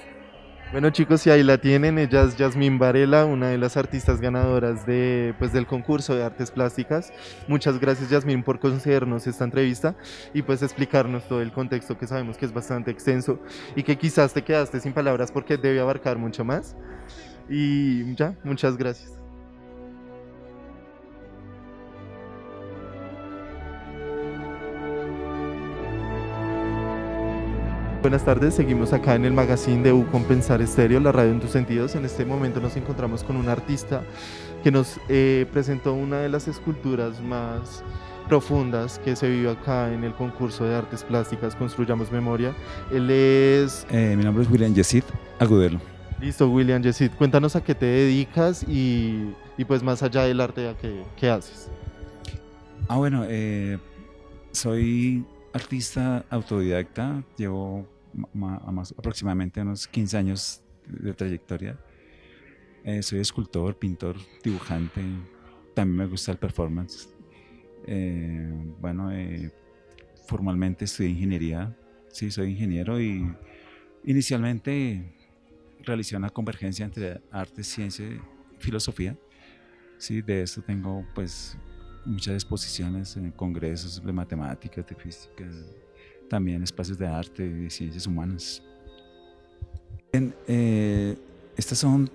[0.71, 4.85] Bueno chicos, y ahí la tienen, ella es Yasmín Varela, una de las artistas ganadoras
[4.85, 7.11] de, pues, del concurso de artes plásticas.
[7.47, 9.95] Muchas gracias Yasmín por concedernos esta entrevista
[10.31, 13.39] y pues explicarnos todo el contexto que sabemos que es bastante extenso
[13.75, 16.75] y que quizás te quedaste sin palabras porque debe abarcar mucho más.
[17.49, 19.18] Y ya, muchas gracias.
[28.09, 31.51] Buenas tardes, seguimos acá en el magazine de U Compensar Estéreo, la radio en tus
[31.51, 31.93] sentidos.
[31.93, 34.01] En este momento nos encontramos con un artista
[34.63, 37.83] que nos eh, presentó una de las esculturas más
[38.27, 42.55] profundas que se vive acá en el concurso de artes plásticas Construyamos Memoria.
[42.91, 43.85] Él es...
[43.91, 45.03] Eh, mi nombre es William Yesid
[45.37, 45.79] Agudelo.
[46.19, 47.11] Listo, William Yesid.
[47.11, 51.29] Cuéntanos a qué te dedicas y, y pues más allá del arte, ¿a qué, qué
[51.29, 51.69] haces?
[52.87, 53.77] Ah, bueno, eh,
[54.51, 57.85] soy artista autodidacta, llevo
[58.97, 61.79] aproximadamente unos 15 años de trayectoria.
[62.83, 65.01] Eh, soy escultor, pintor, dibujante,
[65.73, 67.09] también me gusta el performance.
[67.85, 69.51] Eh, bueno, eh,
[70.27, 71.75] formalmente estudié ingeniería,
[72.11, 73.29] sí, soy ingeniero y
[74.03, 75.15] inicialmente
[75.81, 78.19] realicé una convergencia entre arte, ciencia y
[78.59, 79.17] filosofía.
[79.97, 81.57] Sí, de esto tengo pues
[82.05, 85.45] muchas exposiciones en congresos de matemáticas, de física,
[86.29, 88.61] también espacios de arte y ciencias humanas.
[90.11, 91.17] Eh,
[91.57, 92.09] estas son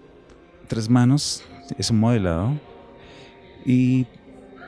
[0.66, 1.44] tres manos,
[1.76, 2.58] es un modelado
[3.64, 4.06] y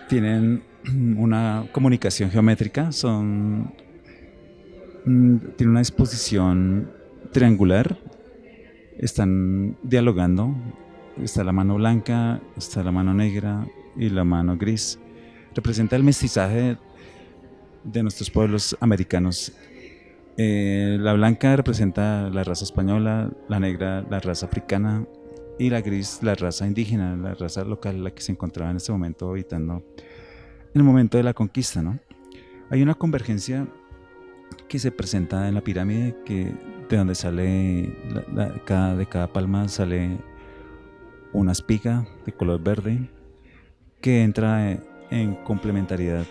[0.09, 0.63] tienen
[1.17, 3.73] una comunicación geométrica, son,
[5.05, 6.91] mm, una disposición
[7.33, 7.99] triangular,
[8.99, 10.55] están dialogando,
[11.23, 14.99] está la mano blanca, está la mano negra y la mano gris
[15.55, 16.77] representa el mestizaje
[17.87, 19.53] de nuestros pueblos americanos.
[20.37, 25.07] Eh, la blanca representa la raza española, la negra la raza africana
[25.59, 28.93] y la gris la raza indígena, la raza local, la que se encontraba en este
[28.93, 29.83] momento habitando
[30.75, 31.81] en el momento de la conquista.
[31.81, 31.99] ¿no?
[32.69, 33.67] Hay una convergencia
[34.69, 36.53] que se presenta en la pirámide, que
[36.89, 37.97] de donde sale
[38.65, 40.19] cada, de cada palma sale
[41.33, 43.11] una espiga de color verde
[44.01, 44.79] que entra
[45.11, 46.27] en complementariedad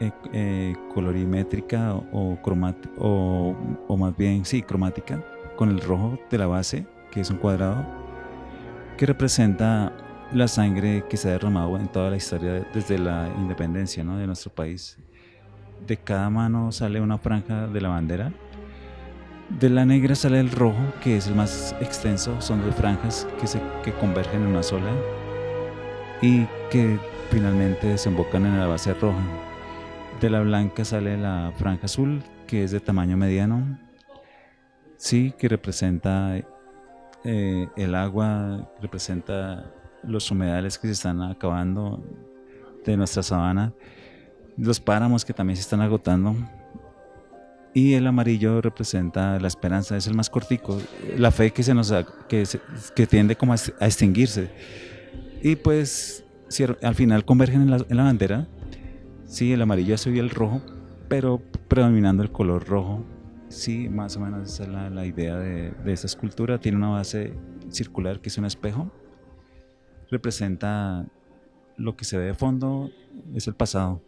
[0.00, 2.38] eh, eh, colorimétrica o,
[2.98, 3.56] o,
[3.88, 5.22] o, más bien, sí, cromática,
[5.56, 7.84] con el rojo de la base, que es un cuadrado,
[8.96, 9.92] que representa
[10.32, 14.16] la sangre que se ha derramado en toda la historia desde la independencia ¿no?
[14.16, 14.98] de nuestro país.
[15.86, 18.32] De cada mano sale una franja de la bandera.
[19.50, 23.46] De la negra sale el rojo, que es el más extenso, son dos franjas que,
[23.46, 24.90] se, que convergen en una sola
[26.22, 26.98] y que
[27.30, 29.51] finalmente desembocan en la base roja.
[30.22, 33.76] De la blanca sale la franja azul, que es de tamaño mediano,
[34.96, 36.36] sí, que representa
[37.24, 39.68] eh, el agua, representa
[40.04, 42.04] los humedales que se están acabando
[42.84, 43.72] de nuestra sabana,
[44.56, 46.36] los páramos que también se están agotando.
[47.74, 50.80] Y el amarillo representa la esperanza, es el más cortico,
[51.16, 51.92] la fe que se nos
[52.28, 52.44] que,
[52.94, 54.50] que tiende como a extinguirse.
[55.42, 56.24] Y pues
[56.80, 58.46] al final convergen en la, bandera.
[59.32, 60.60] Sí, el amarillo y el rojo,
[61.08, 63.02] pero predominando el color rojo.
[63.48, 66.58] Sí, más o menos esa es la, idea de, de, esta escultura.
[66.60, 67.32] Tiene una base
[67.70, 68.92] circular que es un espejo.
[70.10, 71.06] Representa
[71.78, 72.90] lo que se ve de fondo,
[73.34, 74.02] es el pasado.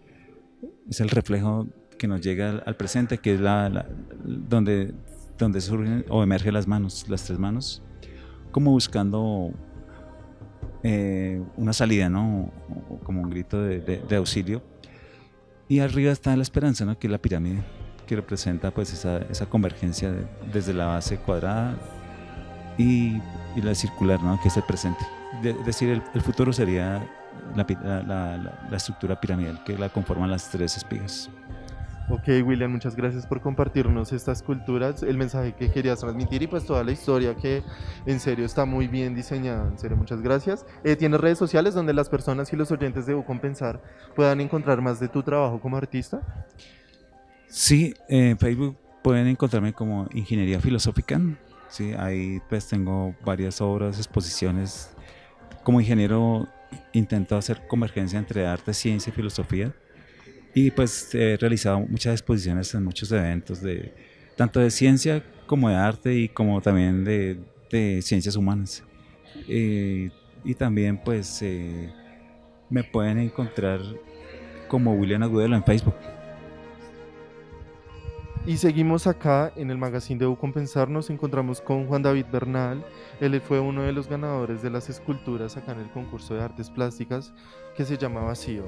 [0.90, 3.88] Es el reflejo que nos llega al, presente, que es la,
[4.26, 4.92] donde,
[5.38, 7.82] donde surgen o emergen las manos, las tres manos,
[8.52, 9.52] como buscando
[10.82, 12.52] eh, una salida, ¿no?
[13.04, 14.73] Como un grito de, auxilio.
[15.68, 16.98] Y arriba está la esperanza, ¿no?
[16.98, 17.62] Que es la pirámide,
[18.06, 20.12] que representa pues esa, esa convergencia
[20.52, 21.76] desde la base cuadrada
[22.76, 23.16] y,
[23.56, 24.38] y, la circular, ¿no?
[24.42, 25.04] Que es el presente.
[25.42, 27.08] Es decir, el, futuro sería
[27.56, 27.66] la,
[28.06, 28.36] la,
[28.70, 31.30] la, estructura piramidal que la conforman las tres espigas.
[32.10, 36.66] Ok, William, muchas gracias por compartirnos estas culturas, el mensaje que querías transmitir y pues
[36.66, 37.62] toda la historia que
[38.04, 39.66] en serio está muy bien diseñada.
[39.68, 40.66] En serio, muchas gracias.
[40.84, 43.82] Eh, ¿Tienes redes sociales donde las personas y los oyentes de Compensar
[44.14, 46.20] puedan encontrar más de tu trabajo como artista?
[47.46, 51.18] Sí, en Facebook pueden encontrarme como Ingeniería Filosófica.
[51.68, 54.94] Sí, ahí pues tengo varias obras, exposiciones.
[55.62, 56.48] Como ingeniero
[56.92, 59.72] intento hacer convergencia entre arte, ciencia y filosofía.
[60.54, 63.92] Y pues he realizado muchas exposiciones en muchos eventos, de,
[64.36, 67.38] tanto de ciencia como de arte y como también de,
[67.70, 68.84] de ciencias humanas.
[69.48, 70.10] Eh,
[70.44, 71.92] y también pues eh,
[72.70, 73.80] me pueden encontrar
[74.68, 75.94] como William Agudelo en Facebook.
[78.46, 82.84] Y seguimos acá en el magazine de Compensar, nos encontramos con Juan David Bernal.
[83.18, 86.68] Él fue uno de los ganadores de las esculturas acá en el concurso de artes
[86.68, 87.32] plásticas
[87.74, 88.64] que se llama Vacío.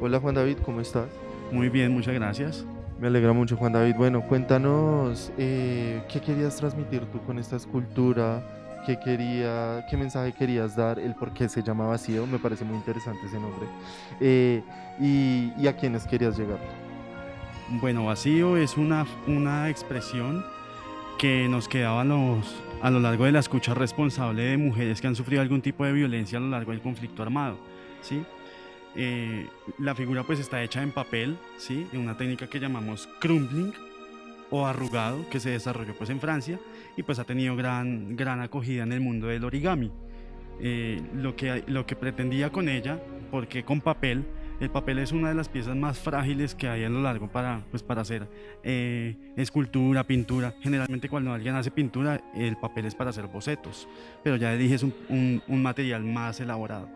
[0.00, 1.08] Hola Juan David, ¿cómo estás?
[1.50, 2.64] Muy bien, muchas gracias.
[3.00, 3.94] Me alegra mucho Juan David.
[3.96, 10.76] Bueno, cuéntanos eh, qué querías transmitir tú con esta escultura, qué, quería, qué mensaje querías
[10.76, 13.66] dar, el por qué se llama Vacío, me parece muy interesante ese nombre,
[14.20, 14.62] eh,
[15.00, 16.58] y, y a quiénes querías llegar.
[17.80, 20.44] Bueno, vacío es una, una expresión
[21.18, 25.06] que nos quedaba a, los, a lo largo de la escucha responsable de mujeres que
[25.06, 27.56] han sufrido algún tipo de violencia a lo largo del conflicto armado.
[28.04, 28.22] ¿sí?
[28.96, 31.86] Eh, la figura pues está hecha en papel, ¿sí?
[31.92, 33.72] en una técnica que llamamos crumbling
[34.50, 36.60] o arrugado, que se desarrolló pues en Francia
[36.96, 39.90] y pues ha tenido gran, gran acogida en el mundo del origami.
[40.60, 44.24] Eh, lo, que, lo que pretendía con ella, porque con papel,
[44.60, 47.64] el papel es una de las piezas más frágiles que hay a lo largo para,
[47.70, 48.28] pues, para hacer
[48.62, 50.54] eh, escultura, pintura.
[50.60, 53.88] Generalmente cuando alguien hace pintura, el papel es para hacer bocetos,
[54.22, 54.94] pero ya dije es un,
[55.48, 56.88] un, material más elaborado.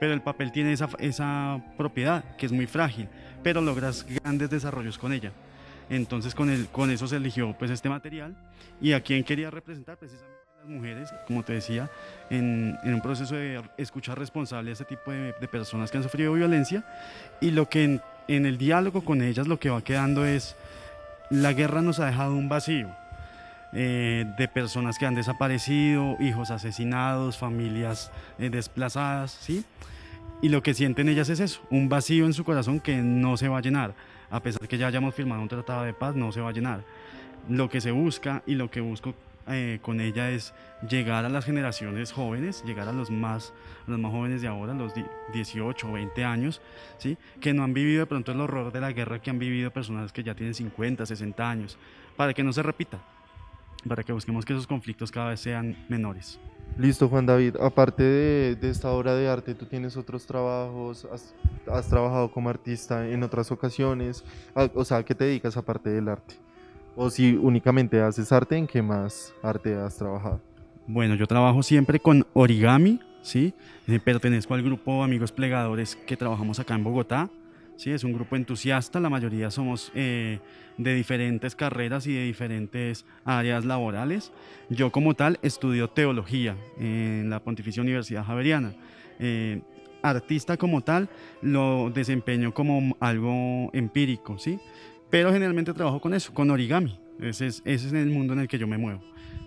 [0.00, 3.08] Pero el papel tiene esa, esa propiedad que es muy frágil,
[3.42, 5.32] pero logras grandes desarrollos con ella.
[5.88, 8.34] Entonces con, el, con eso se eligió pues este material.
[8.80, 10.34] Y a quién quería representar precisamente
[10.66, 11.90] mujeres, como te decía,
[12.30, 16.84] en, un proceso de escuchar responsable a este tipo de, personas que han sufrido violencia.
[17.40, 20.56] Y lo que en, el diálogo con ellas lo que va quedando es
[21.30, 22.88] la guerra nos ha dejado un vacío
[23.74, 29.64] eh, de personas que han desaparecido, hijos asesinados, familias eh, desplazadas, ¿sí?
[30.42, 33.48] Y lo que sienten ellas es eso, un vacío en su corazón que no se
[33.48, 33.94] va a llenar,
[34.30, 36.84] a pesar que ya hayamos firmado un tratado de paz, no se va a llenar.
[37.48, 39.14] Lo que se busca y lo que busco
[39.46, 40.54] eh, con ella es
[40.88, 43.52] llegar a las generaciones jóvenes, llegar a los más,
[43.86, 44.92] los más jóvenes de ahora, los
[45.32, 46.62] 18 o 20 años,
[46.96, 47.18] ¿sí?
[47.40, 50.12] que no han vivido de pronto el horror de la guerra que han vivido personas
[50.12, 51.76] que ya tienen 50, 60 años,
[52.16, 53.00] para que no se repita,
[53.88, 56.38] para que busquemos que esos conflictos cada vez sean menores.
[56.76, 57.56] Listo, Juan David.
[57.60, 61.06] Aparte de, de esta obra de arte, ¿tú tienes otros trabajos?
[61.12, 61.34] ¿Has,
[61.70, 64.24] has trabajado como artista en otras ocasiones?
[64.54, 66.34] Ah, o sea, ¿qué te dedicas aparte del arte?
[66.96, 70.40] O si únicamente haces arte, ¿en qué más arte has trabajado?
[70.86, 73.54] Bueno, yo trabajo siempre con origami, ¿sí?
[73.86, 77.30] Eh, pertenezco al grupo Amigos Plegadores que trabajamos acá en Bogotá.
[77.76, 77.90] ¿Sí?
[77.90, 80.38] Es un grupo entusiasta, la mayoría somos eh,
[80.78, 84.32] de diferentes carreras y de diferentes áreas laborales.
[84.70, 88.74] Yo como tal estudio teología en la Pontificia Universidad Javeriana.
[89.18, 89.62] Eh,
[90.02, 91.08] artista como tal
[91.40, 94.58] lo desempeño como algo empírico, ¿sí?
[95.10, 96.98] Pero generalmente trabajo con eso, con origami.
[97.20, 99.02] Es, ese es el mundo en el que yo me muevo.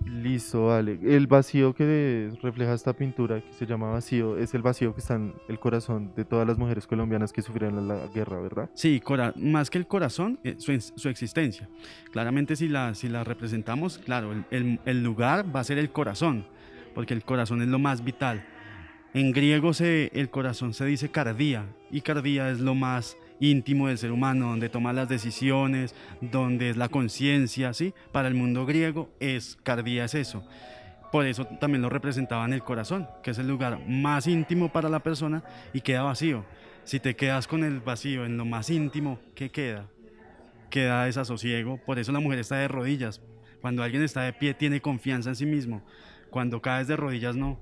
[0.06, 1.00] Listo, vale.
[1.04, 5.16] El vacío que refleja esta pintura, que se llama vacío, es el vacío que está
[5.16, 8.70] en el corazón de todas las mujeres colombianas que sufrieron la guerra, ¿verdad?
[8.74, 9.02] Sí,
[9.36, 11.70] más que el corazón, eh, su, existencia.
[12.12, 16.46] Claramente si la, representamos, claro, el, el, lugar va a ser el corazón,
[16.96, 18.46] porque el corazón es lo más vital.
[19.14, 23.98] En griego se, el corazón se dice cardía, y cardía es lo más íntimo del
[23.98, 27.94] ser humano, donde toma las decisiones, donde es la conciencia, ¿sí?
[28.12, 30.44] Para el mundo griego es cardía es eso.
[31.12, 34.90] Por eso también lo representaba en el corazón, que es el lugar más íntimo para
[34.90, 36.44] la persona y queda vacío.
[36.84, 39.88] Si te quedas con el vacío en lo más íntimo, ¿qué queda?
[40.70, 41.78] Queda desasosiego.
[41.86, 43.22] Por eso la mujer está de rodillas.
[43.62, 45.82] Cuando alguien está de pie tiene confianza en sí mismo.
[46.30, 47.58] Cuando caes de rodillas no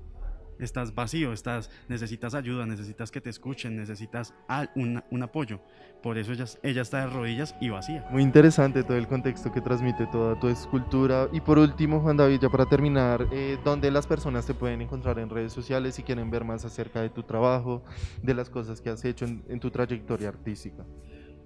[0.58, 4.34] estás vacío, estás, necesitas ayuda, necesitas que te escuchen, necesitas
[4.74, 5.60] un, un, apoyo.
[6.02, 8.06] Por eso ella, ella está de rodillas y vacía.
[8.10, 11.28] Muy interesante todo el contexto que transmite toda tu escultura.
[11.32, 15.18] Y por último, Juan David, ya para terminar, eh, ¿dónde las personas te pueden encontrar
[15.18, 17.82] en redes sociales si quieren ver más acerca de tu trabajo,
[18.22, 20.84] de las cosas que has hecho en, en tu trayectoria artística?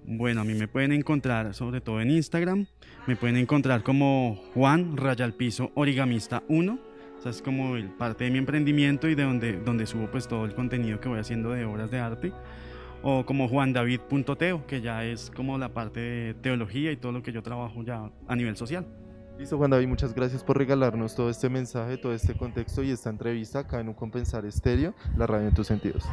[0.03, 2.65] Bueno, a mí me pueden encontrar sobre todo en Instagram,
[3.05, 6.90] me pueden encontrar como Juan Rayalpiso Origamista 1
[7.21, 10.27] o sea, es como el, parte de mi emprendimiento y de donde, donde subo pues
[10.27, 12.33] todo el contenido que voy haciendo de obras de arte.
[13.03, 17.31] O como juandavid.teo, que ya es como la parte de teología y todo lo que
[17.31, 18.87] yo trabajo ya a nivel social.
[19.37, 23.11] Listo, Juan David, muchas gracias por regalarnos todo este mensaje, todo este contexto y esta
[23.11, 26.03] entrevista acá en Un Compensar Estéreo, la radio en tus sentidos.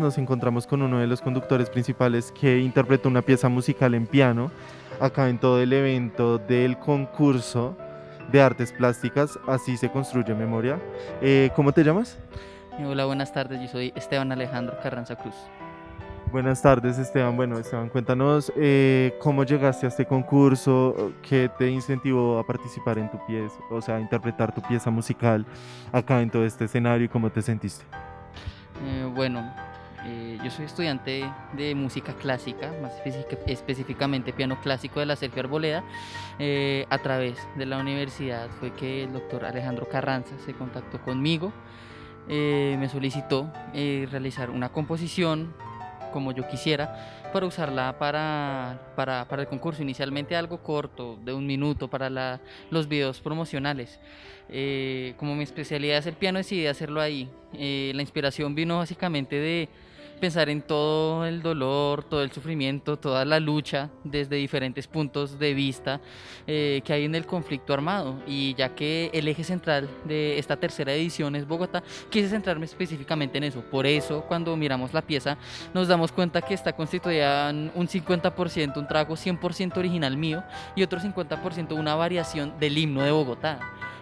[0.00, 4.50] Nos encontramos con uno de los conductores principales que interpretó una pieza musical en piano
[5.00, 7.76] acá en todo el evento del concurso
[8.32, 10.78] de artes plásticas, así se construye memoria.
[11.20, 12.18] Eh, ¿Cómo te llamas?
[12.78, 15.34] Hola, buenas tardes, yo soy Esteban Alejandro Carranza Cruz.
[16.32, 17.36] Buenas tardes Esteban.
[17.36, 23.10] Bueno Esteban, cuéntanos eh, cómo llegaste a este concurso, qué te incentivó a participar en
[23.10, 25.44] tu pieza, o sea, a interpretar tu pieza musical
[25.90, 27.84] acá en todo este escenario y cómo te sentiste.
[28.86, 29.42] Eh, bueno,
[30.06, 32.92] eh, yo soy estudiante de música clásica, más
[33.46, 35.84] específicamente piano clásico de la Sergio Arboleda.
[36.88, 41.52] a través de la universidad fue que el doctor Alejandro Carranza se contactó conmigo,
[42.28, 45.54] me solicitó realizar una composición
[46.12, 49.82] como yo quisiera para usarla para, para, para, el concurso.
[49.82, 52.40] Inicialmente algo corto, de un minuto, para la,
[52.70, 54.00] los videos promocionales.
[54.48, 57.28] Eh, como mi especialidad es el piano, decidí hacerlo ahí.
[57.54, 59.68] Eh, la inspiración vino básicamente de
[60.20, 65.54] pensar en todo el dolor, todo el sufrimiento, toda la lucha desde diferentes puntos de
[65.54, 66.00] vista
[66.46, 68.20] eh, que hay en el conflicto armado.
[68.26, 73.38] Y ya que el eje central de esta tercera edición es Bogotá, quise centrarme específicamente
[73.38, 73.62] en eso.
[73.62, 75.38] Por eso, cuando miramos la pieza,
[75.74, 80.44] nos damos cuenta que está constituida en un 50% un trago 100% original mío
[80.76, 83.58] y otro 50% una variación del himno de Bogotá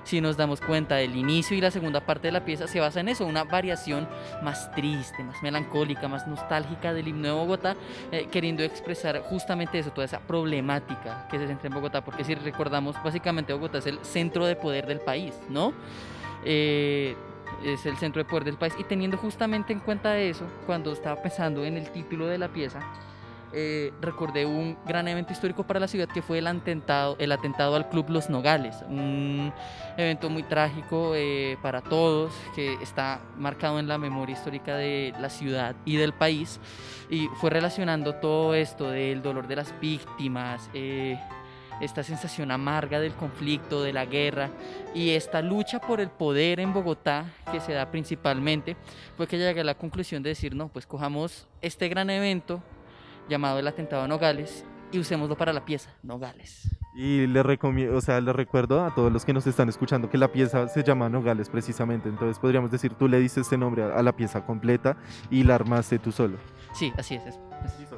[0.08, 3.00] si nos damos cuenta, el inicio y la segunda parte de la pieza se basa
[3.00, 4.08] en eso, una variación
[4.42, 7.76] más triste, más melancólica, más nostálgica del himno de Bogotá,
[8.10, 12.34] eh, queriendo expresar justamente eso, toda esa problemática que se centra en Bogotá, porque si
[12.34, 15.74] recordamos, básicamente Bogotá es el centro de poder del país, ¿no?
[16.42, 17.14] Eh,
[17.62, 21.20] es el centro de poder del país y teniendo justamente en cuenta eso, cuando estaba
[21.20, 22.80] pensando en el título de la pieza,
[23.52, 27.76] eh, recordé un gran evento histórico para la ciudad que fue el atentado, el atentado
[27.76, 29.52] al Club Los Nogales, un
[29.96, 35.30] evento muy trágico eh, para todos, que está marcado en la memoria histórica de la
[35.30, 36.60] ciudad y del país,
[37.08, 41.18] y fue relacionando todo esto del dolor de las víctimas, eh,
[41.80, 44.50] esta sensación amarga del conflicto, de la guerra
[44.94, 48.76] y esta lucha por el poder en Bogotá que se da principalmente,
[49.16, 52.62] fue que llegué a la conclusión de decir, no, pues cojamos este gran evento
[53.28, 56.77] llamado El Atentado a Nogales y usémoslo para la pieza Nogales.
[56.98, 60.18] Y le recomiendo, o sea, le recuerdo a todos los que nos están escuchando que
[60.18, 62.08] la pieza se llama Nogales precisamente.
[62.08, 64.96] Entonces podríamos decir, tú le dices este nombre a, la pieza completa
[65.30, 66.38] y la armaste tú solo.
[66.72, 67.38] Sí, así es.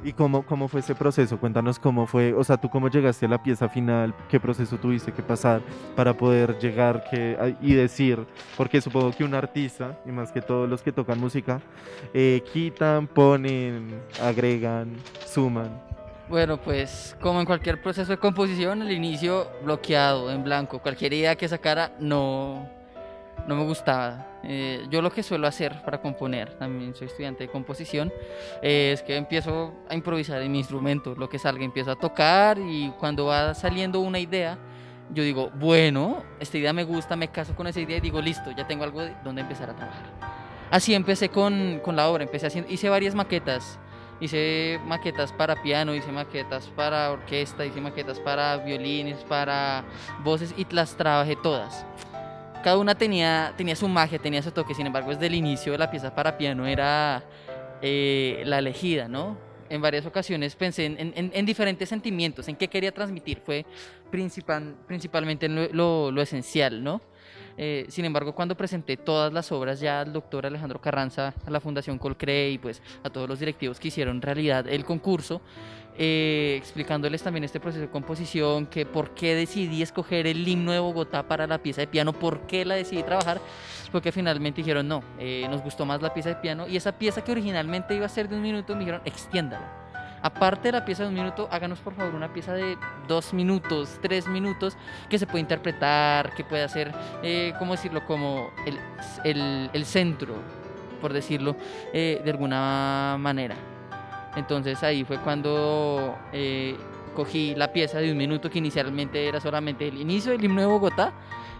[0.04, 1.40] ¿Y cómo, cómo fue ese proceso?
[1.40, 5.12] Cuéntanos cómo fue, o sea, tú cómo llegaste a la pieza final, qué proceso tuviste
[5.12, 5.62] que pasar
[5.96, 8.26] para poder llegar que, y decir,
[8.58, 11.62] porque supongo que un artista, y más que todos los que tocan música,
[12.12, 14.92] eh, quitan, ponen, agregan,
[15.26, 15.89] suman.
[16.30, 20.78] Bueno, pues como en cualquier proceso de composición, el inicio bloqueado, en blanco.
[20.78, 22.68] Cualquier idea que sacara no,
[23.48, 24.38] no me gustaba.
[24.44, 28.12] Eh, yo lo que suelo hacer para componer, también soy estudiante de composición,
[28.62, 32.60] eh, es que empiezo a improvisar en mi instrumento, lo que salga, empiezo a tocar
[32.60, 34.56] y cuando va saliendo una idea,
[35.12, 38.52] yo digo, bueno, esta idea me gusta, me caso con esa idea y digo, listo,
[38.52, 40.06] ya tengo algo de donde empezar a trabajar.
[40.70, 43.80] Así empecé con, con la obra, empecé haciendo, hice varias maquetas,
[44.20, 49.84] hice maquetas para piano, hice maquetas para orquesta, hice maquetas para violines, para
[50.22, 51.84] voces y las trabajé todas
[52.62, 55.78] cada una tenía, tenía su magia, tenía su toque, sin embargo, desde el inicio de
[55.78, 57.24] la pieza para piano era
[57.82, 59.38] eh, la elegida, ¿no?
[59.68, 63.64] En varias ocasiones pensé en, diferentes sentimientos, en qué quería transmitir, fue
[64.10, 67.00] principal, principalmente lo, lo, esencial, ¿no?
[67.62, 71.60] Eh, sin embargo, cuando presenté todas las obras ya al doctor Alejandro Carranza, a la
[71.60, 75.42] Fundación Colcre y pues a todos los directivos que hicieron realidad el concurso,
[75.98, 80.78] eh, explicándoles también este proceso de composición, que por qué decidí escoger el himno de
[80.78, 83.42] Bogotá para la pieza de piano, por qué la decidí trabajar,
[83.92, 87.22] porque finalmente dijeron no, eh, nos gustó más la pieza de piano y esa pieza
[87.22, 89.79] que originalmente iba a ser de un minuto, me dijeron extiéndala.
[90.22, 92.76] Aparte de la pieza de un minuto, háganos por favor una pieza de
[93.08, 94.76] dos minutos, tres minutos,
[95.08, 96.92] que se puede interpretar, que pueda ser,
[97.22, 98.78] eh, ¿cómo decirlo?, como el,
[99.24, 100.34] el, el centro,
[101.00, 101.56] por decirlo
[101.92, 103.56] de alguna manera.
[104.36, 106.76] Entonces ahí fue cuando eh,
[107.16, 110.66] cogí la pieza de un minuto que inicialmente era solamente el inicio del himno de
[110.66, 111.12] Bogotá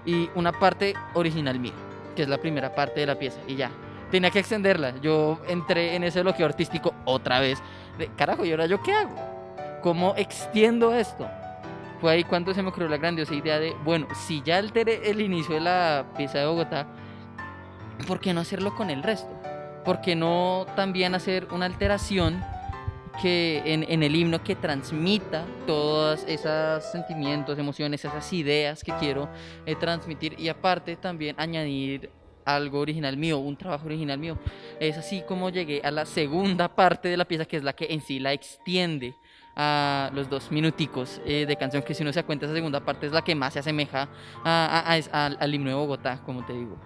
[0.07, 1.73] y una parte original mía,
[2.15, 3.71] que es la primera parte de la pieza y ya.
[4.11, 4.95] Tenía que extenderla.
[5.01, 7.63] Yo entré en ese bloqueo artístico otra vez.
[8.09, 9.15] Carajo, ¿y ahora yo qué hago?
[9.83, 11.29] ¿Cómo extiendo esto?
[12.01, 15.21] Fue ahí cuando se me ocurrió la grandiosa idea de, bueno, si ya alteré el
[15.21, 16.87] inicio de la pieza de Bogotá,
[18.07, 19.31] ¿por qué no hacerlo con el resto?
[19.85, 22.43] ¿Por qué no también hacer una alteración
[23.21, 29.29] que en, el himno que transmita todos esos sentimientos, emociones, esas ideas que quiero
[29.67, 32.11] eh, transmitir y aparte también añadir
[32.45, 34.39] algo original mío, un trabajo original mío.
[34.79, 37.87] Es así como llegué a la segunda parte de la pieza, que es la que
[37.91, 39.15] en sí la extiende
[39.57, 43.07] a los dos minuticos eh, de canción que si uno se cuenta esa segunda parte
[43.07, 44.09] es la que más se asemeja
[44.45, 46.77] a- a- al himno de Bogotá, como te digo.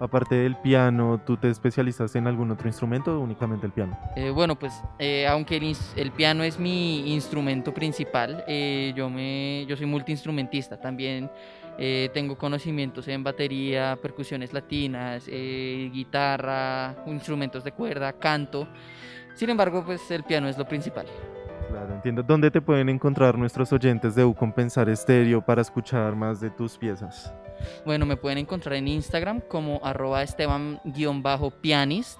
[0.00, 3.98] Aparte del piano, ¿tú te especializaste en algún otro instrumento o únicamente el piano?
[4.14, 5.56] Eh, bueno, pues eh, aunque
[5.96, 10.80] el, piano es mi instrumento principal, eh, yo, me, yo soy multiinstrumentista.
[10.80, 11.30] También
[12.12, 18.66] tengo conocimientos en batería, percusiones latinas, guitarra, instrumentos de cuerda, canto.
[19.34, 21.06] Sin embargo, pues el piano es lo principal.
[21.68, 22.24] Claro, entiendo.
[22.24, 26.76] ¿Dónde te pueden encontrar nuestros oyentes de U Compensar Estéreo para escuchar más de tus
[26.76, 27.32] piezas?
[27.84, 32.18] Bueno, me pueden encontrar en Instagram como arroba esteban-pianist,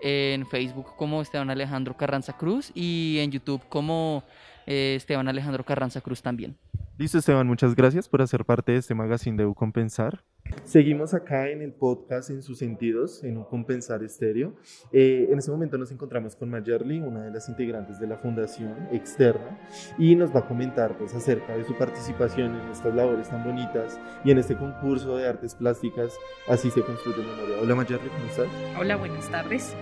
[0.00, 4.24] en Facebook como Esteban Alejandro Carranza Cruz y en YouTube como
[4.66, 6.56] eh, Esteban Alejandro Carranza Cruz también.
[6.98, 10.24] Listo, Esteban, muchas gracias por hacer parte de este magazine de U Compensar.
[10.64, 14.54] Seguimos acá en el podcast en sus sentidos, en U Compensar Estéreo.
[14.92, 18.88] Eh, en este momento nos encontramos con Mayerly, una de las integrantes de la fundación
[18.92, 19.58] externa,
[19.98, 23.98] y nos va a comentar pues, acerca de su participación en estas labores tan bonitas
[24.24, 26.12] y en este concurso de artes plásticas,
[26.48, 27.56] Así se construye memoria.
[27.60, 28.48] Hola Mayerly, ¿cómo estás?
[28.78, 29.74] Hola, buenas tardes.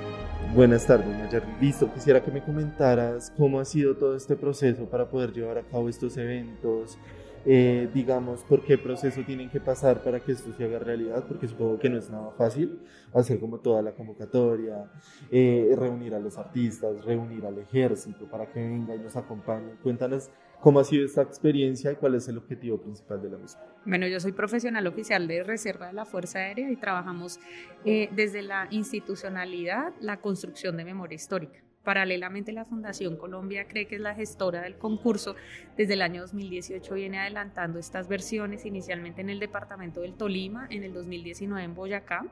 [0.54, 1.52] Buenas tardes, Mayerly.
[1.60, 5.62] Listo, quisiera que me comentaras cómo ha sido todo este proceso para poder llevar a
[5.62, 6.98] cabo estos eventos.
[7.46, 11.48] Eh, digamos, por qué proceso tienen que pasar para que esto se haga realidad, porque
[11.48, 12.80] supongo que no es nada fácil
[13.14, 14.90] hacer como toda la convocatoria,
[15.30, 19.72] eh, reunir a los artistas, reunir al ejército para que venga y nos acompañe.
[19.82, 20.30] Cuéntanos
[20.60, 23.62] cómo ha sido esta experiencia y cuál es el objetivo principal de la misma.
[23.86, 27.40] Bueno, yo soy profesional oficial de reserva de la Fuerza Aérea y trabajamos
[27.84, 31.60] eh, desde la institucionalidad, la construcción de memoria histórica.
[31.84, 35.34] Paralelamente, la Fundación Colombia cree que es la gestora del concurso.
[35.78, 40.84] Desde el año 2018 viene adelantando estas versiones, inicialmente en el departamento del Tolima, en
[40.84, 42.26] el 2019 en Boyacá,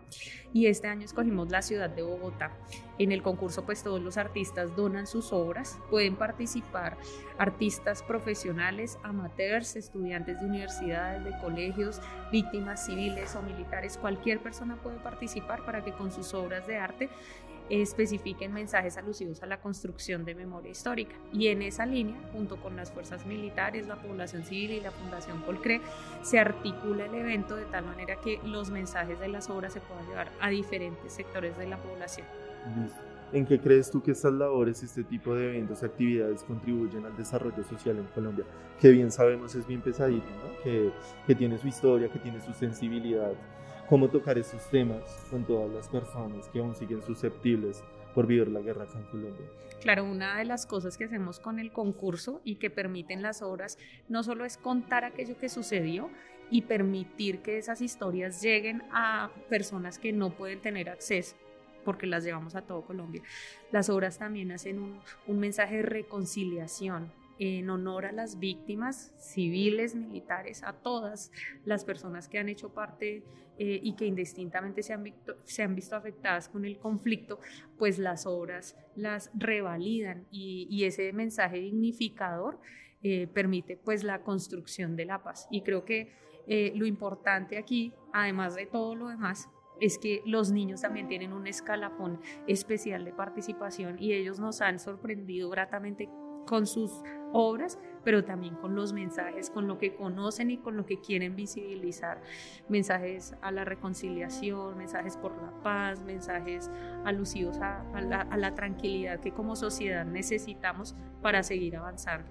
[0.53, 2.53] y este año escogimos la ciudad de Bogotá.
[2.99, 6.99] En el concurso, pues todos los artistas donan sus obras, pueden participar
[7.39, 14.99] artistas profesionales, amateurs, estudiantes de universidades, de colegios, víctimas civiles o militares, cualquier persona puede
[14.99, 17.09] participar para que con sus obras de arte
[17.71, 21.15] especifiquen mensajes alusivos a la construcción de memoria histórica.
[21.33, 25.43] Y en esa línea, junto con las fuerzas militares, la población civil y la Fundación
[25.43, 25.81] Colcre,
[26.23, 30.07] se articula el evento de tal manera que los mensajes de las obras se puedan
[30.07, 32.27] llevar a diferentes sectores de la población.
[33.33, 37.63] ¿En qué crees tú que estas labores, este tipo de eventos, actividades contribuyen al desarrollo
[37.63, 38.45] social en Colombia?
[38.81, 40.63] Que bien sabemos es bien pesadito, ¿no?
[40.63, 40.91] que,
[41.27, 43.33] que tiene su historia, que tiene su sensibilidad.
[43.89, 47.83] ¿Cómo tocar esos temas con todas las personas que aún siguen susceptibles
[48.15, 49.47] por vivir la guerra acá en Colombia?
[49.81, 53.79] Claro, una de las cosas que hacemos con el concurso y que permiten las obras
[54.07, 56.11] no solo es contar aquello que sucedió
[56.51, 61.35] y permitir que esas historias lleguen a personas que no pueden tener acceso
[61.83, 63.23] porque las llevamos a todo Colombia.
[63.73, 70.63] Las obras también hacen un mensaje de reconciliación en honor a las víctimas civiles, militares,
[70.63, 71.31] a todas
[71.65, 73.23] las personas que han hecho parte
[73.59, 77.41] eh, y que indistintamente se han, visto, afectadas con el conflicto,
[77.77, 82.61] pues las obras las revalidan y, y ese mensaje dignificador
[83.03, 85.47] eh, permite pues la construcción de la paz.
[85.53, 86.13] Y creo que
[86.49, 89.49] eh, lo importante aquí, además de todo lo demás,
[89.81, 94.81] es que los niños también tienen un escalafón especial de participación y ellos nos han
[94.81, 96.09] sorprendido gratamente
[96.49, 100.87] con sus obras, pero también con los mensajes, con lo que conocen y con lo
[100.87, 102.23] que quieren visibilizar.
[102.69, 106.71] Mensajes a la reconciliación, mensajes por la paz, mensajes
[107.05, 112.31] alusivos a, a, la, a la, tranquilidad que como sociedad necesitamos para seguir avanzando.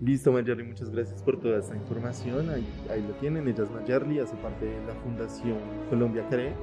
[0.00, 2.48] Listo, Mayerly, muchas gracias por toda esta información.
[2.48, 5.58] Ahí, ahí lo tienen, ella es Mayerly, hace parte de la Fundación
[5.90, 6.54] Colombia Cree.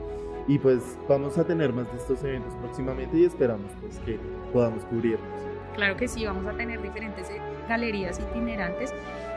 [0.47, 4.17] Y pues vamos a tener más de estos eventos próximamente y esperamos pues que
[4.53, 5.56] podamos cubrirlos.
[5.77, 7.27] Claro que sí, vamos a tener diferentes
[7.69, 8.91] galerías itinerantes.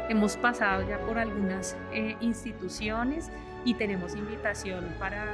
[0.08, 3.30] Hemos pasado ya por algunas eh, instituciones
[3.62, 5.26] y tenemos invitación para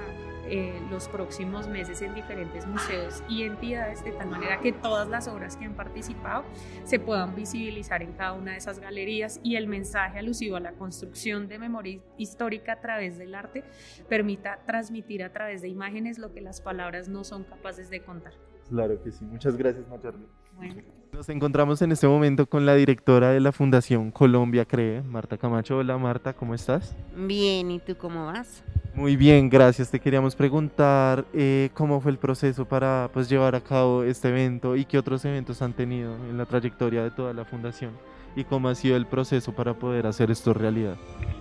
[0.49, 5.29] eh, los próximos meses en diferentes museos y entidades, de tal manera que todas las
[5.29, 6.45] obras que han participado
[6.83, 10.73] se puedan visibilizar en cada una de esas galerías y el mensaje alusivo a la
[10.73, 13.63] construcción de memoria histórica a través del arte
[14.09, 18.33] permita transmitir a través de imágenes lo que las palabras no son capaces de contar.
[18.69, 20.27] Claro que sí, muchas gracias Mayerly.
[20.57, 20.96] Bueno.
[21.13, 25.79] Nos encontramos en este momento con la directora de la Fundación Colombia Cree, Marta Camacho.
[25.79, 26.95] Hola Marta, ¿cómo estás?
[27.17, 28.63] Bien, ¿y tú cómo vas?
[28.95, 29.91] Muy bien, gracias.
[29.91, 34.77] Te queríamos preguntar eh, cómo fue el proceso para pues, llevar a cabo este evento
[34.77, 37.93] y qué otros eventos han tenido en la trayectoria de toda la fundación
[38.35, 40.97] y cómo ha sido el proceso para poder hacer esto realidad.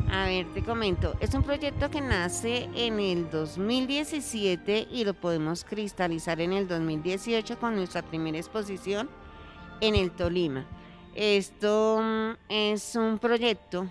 [0.10, 5.66] A ver, te comento, es un proyecto que nace en el 2017 y lo podemos
[5.66, 9.10] cristalizar en el 2018 con nuestra primera exposición
[9.82, 10.66] en el Tolima.
[11.16, 13.90] Esto mm, es un proyecto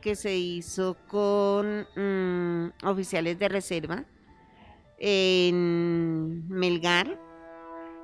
[0.00, 4.04] que se hizo con mm, oficiales de reserva
[4.98, 7.18] en Melgar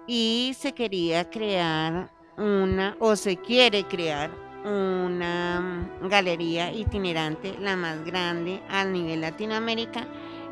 [0.06, 4.30] y se quería crear una, o se quiere crear
[4.64, 10.06] una mm, galería itinerante, la más grande a nivel Latinoamérica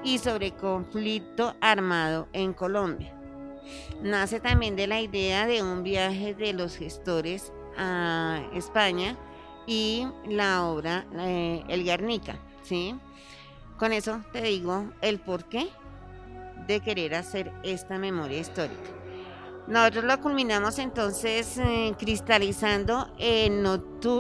[0.05, 3.18] y sobre conflicto armado en Colombia.
[4.03, 9.17] Nace también de la idea de un viaje de los gestores a España
[9.67, 12.95] y la obra El Guernica, ¿sí?
[13.79, 15.69] Con eso te digo el porqué
[16.67, 18.91] de querer hacer esta memoria histórica.
[19.69, 23.65] Nosotros lo culminamos entonces eh, cristalizando en,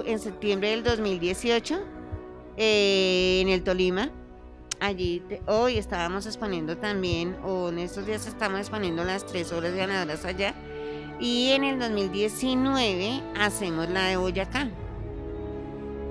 [0.05, 1.80] en septiembre del 2018
[2.59, 4.11] eh, en el Tolima.
[4.81, 10.24] Allí hoy estábamos exponiendo también, o en estos días estamos exponiendo las tres obras ganadoras
[10.24, 10.55] allá.
[11.20, 14.66] Y en el 2019 hacemos la de Boyacá.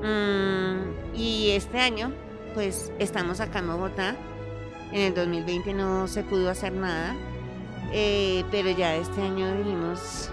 [0.04, 2.12] Mm, y este año,
[2.54, 4.16] pues estamos acá en Bogotá.
[4.92, 7.16] En el 2020 no se pudo hacer nada
[7.92, 10.30] eh, pero ya este año dijimos,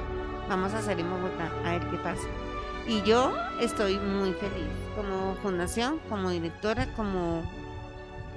[0.48, 2.26] vamos a hacer en Bogotá, a ver qué pasa.
[2.86, 7.42] Y yo estoy muy feliz como fundación, como directora, como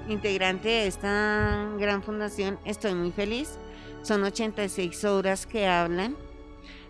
[0.08, 3.58] integrante de esta gran fundación, estoy muy feliz.
[4.04, 6.16] Son 86 obras que hablan,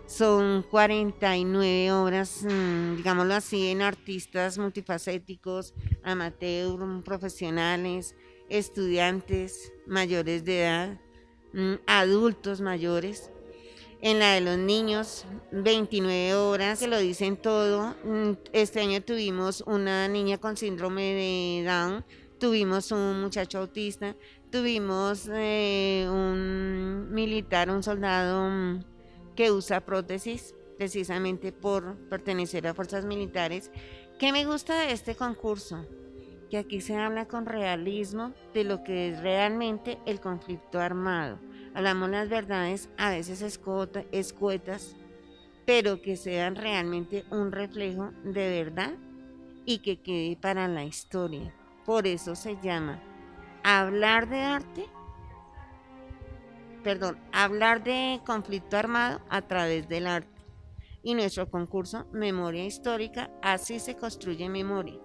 [0.06, 8.14] son 49 obras, mm, digámoslo así, en artistas multifacéticos, amateur, profesionales,
[8.48, 10.98] estudiantes, mayores de edad
[11.52, 13.30] Mm, adultos mayores.
[14.00, 17.96] En la de los niños, 29 horas, que lo dicen todo.
[18.04, 22.04] Mm, este año tuvimos una niña con síndrome de Down,
[22.38, 24.16] tuvimos un muchacho autista,
[24.50, 28.84] tuvimos eh, un militar, un soldado mm,
[29.36, 33.70] que usa prótesis precisamente por pertenecer a fuerzas militares.
[34.18, 35.84] ¿Qué me gusta de este concurso?
[36.48, 41.38] que aquí se habla con realismo de lo que es realmente el conflicto armado.
[41.74, 44.96] Hablamos las verdades a veces escuetas,
[45.66, 48.94] pero que sean realmente un reflejo de verdad
[49.66, 51.54] y que quede para la historia.
[51.88, 53.00] Por eso se llama
[53.62, 54.84] hablar de arte,
[56.84, 60.42] perdón, hablar de conflicto armado a través del arte.
[61.02, 64.98] Y nuestro concurso Memoria Histórica, así se construye memoria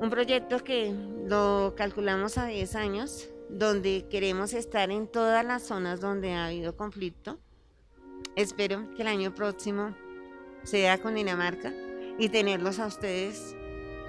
[0.00, 0.92] un proyecto que
[1.28, 6.76] lo calculamos a 10 años, donde queremos estar en todas las zonas donde ha habido
[6.76, 7.38] conflicto.
[8.34, 9.94] Espero que el año próximo
[10.64, 11.72] sea con Dinamarca
[12.18, 13.54] y tenerlos a ustedes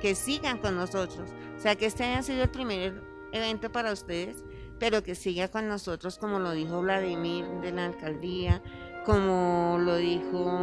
[0.02, 1.30] que sigan con nosotros.
[1.58, 3.02] O sea, que este haya sido el primer
[3.32, 4.44] evento para ustedes,
[4.80, 8.62] pero que siga con nosotros, como lo dijo Vladimir de la alcaldía,
[9.06, 10.62] como lo dijo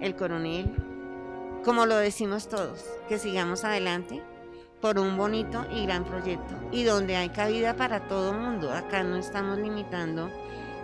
[0.00, 0.74] el coronel,
[1.64, 4.22] como lo decimos todos, que sigamos adelante
[4.80, 8.72] por un bonito y gran proyecto y donde hay cabida para todo mundo.
[8.72, 10.28] Acá no estamos limitando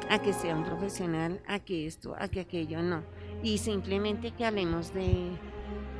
[0.09, 3.03] a que sea un profesional, a que esto, a que aquello, no.
[3.43, 5.33] Y simplemente que hablemos de,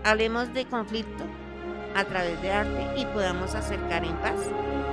[0.05, 1.25] hablemos de conflicto
[1.95, 4.41] a través de arte y podamos acercar en paz,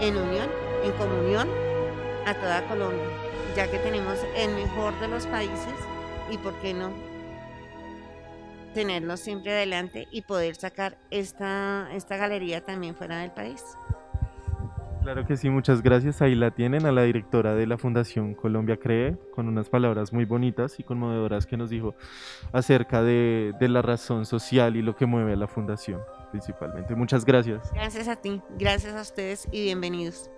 [0.02, 0.50] en unión,
[0.84, 1.50] en comunión
[2.26, 3.06] a toda Colombia,
[3.56, 5.74] ya que tenemos el mejor de los países
[6.32, 6.92] y por qué no
[8.74, 13.64] tenerlo siempre adelante y poder sacar esta, esta galería también fuera del país.
[15.06, 16.24] Claro que sí, muchas gracias.
[16.24, 20.26] Ahí la tienen a la directora de la Fundación Colombia Cree, con unas palabras muy
[20.26, 21.94] bonitas y conmovedoras que nos dijo
[22.52, 26.02] acerca de, de la razón social y lo que mueve a la Fundación
[26.32, 26.96] principalmente.
[26.96, 27.72] Muchas gracias.
[27.72, 30.32] Gracias a ti, gracias a ustedes y bienvenidos.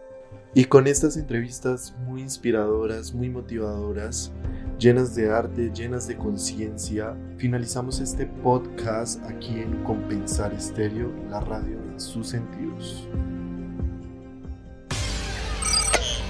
[0.54, 4.34] Y con estas entrevistas muy inspiradoras, muy motivadoras,
[4.78, 7.16] llenas de arte, llenas de conciencia.
[7.38, 13.08] Finalizamos este podcast aquí en Compensar Estéreo, la radio en sus sentidos.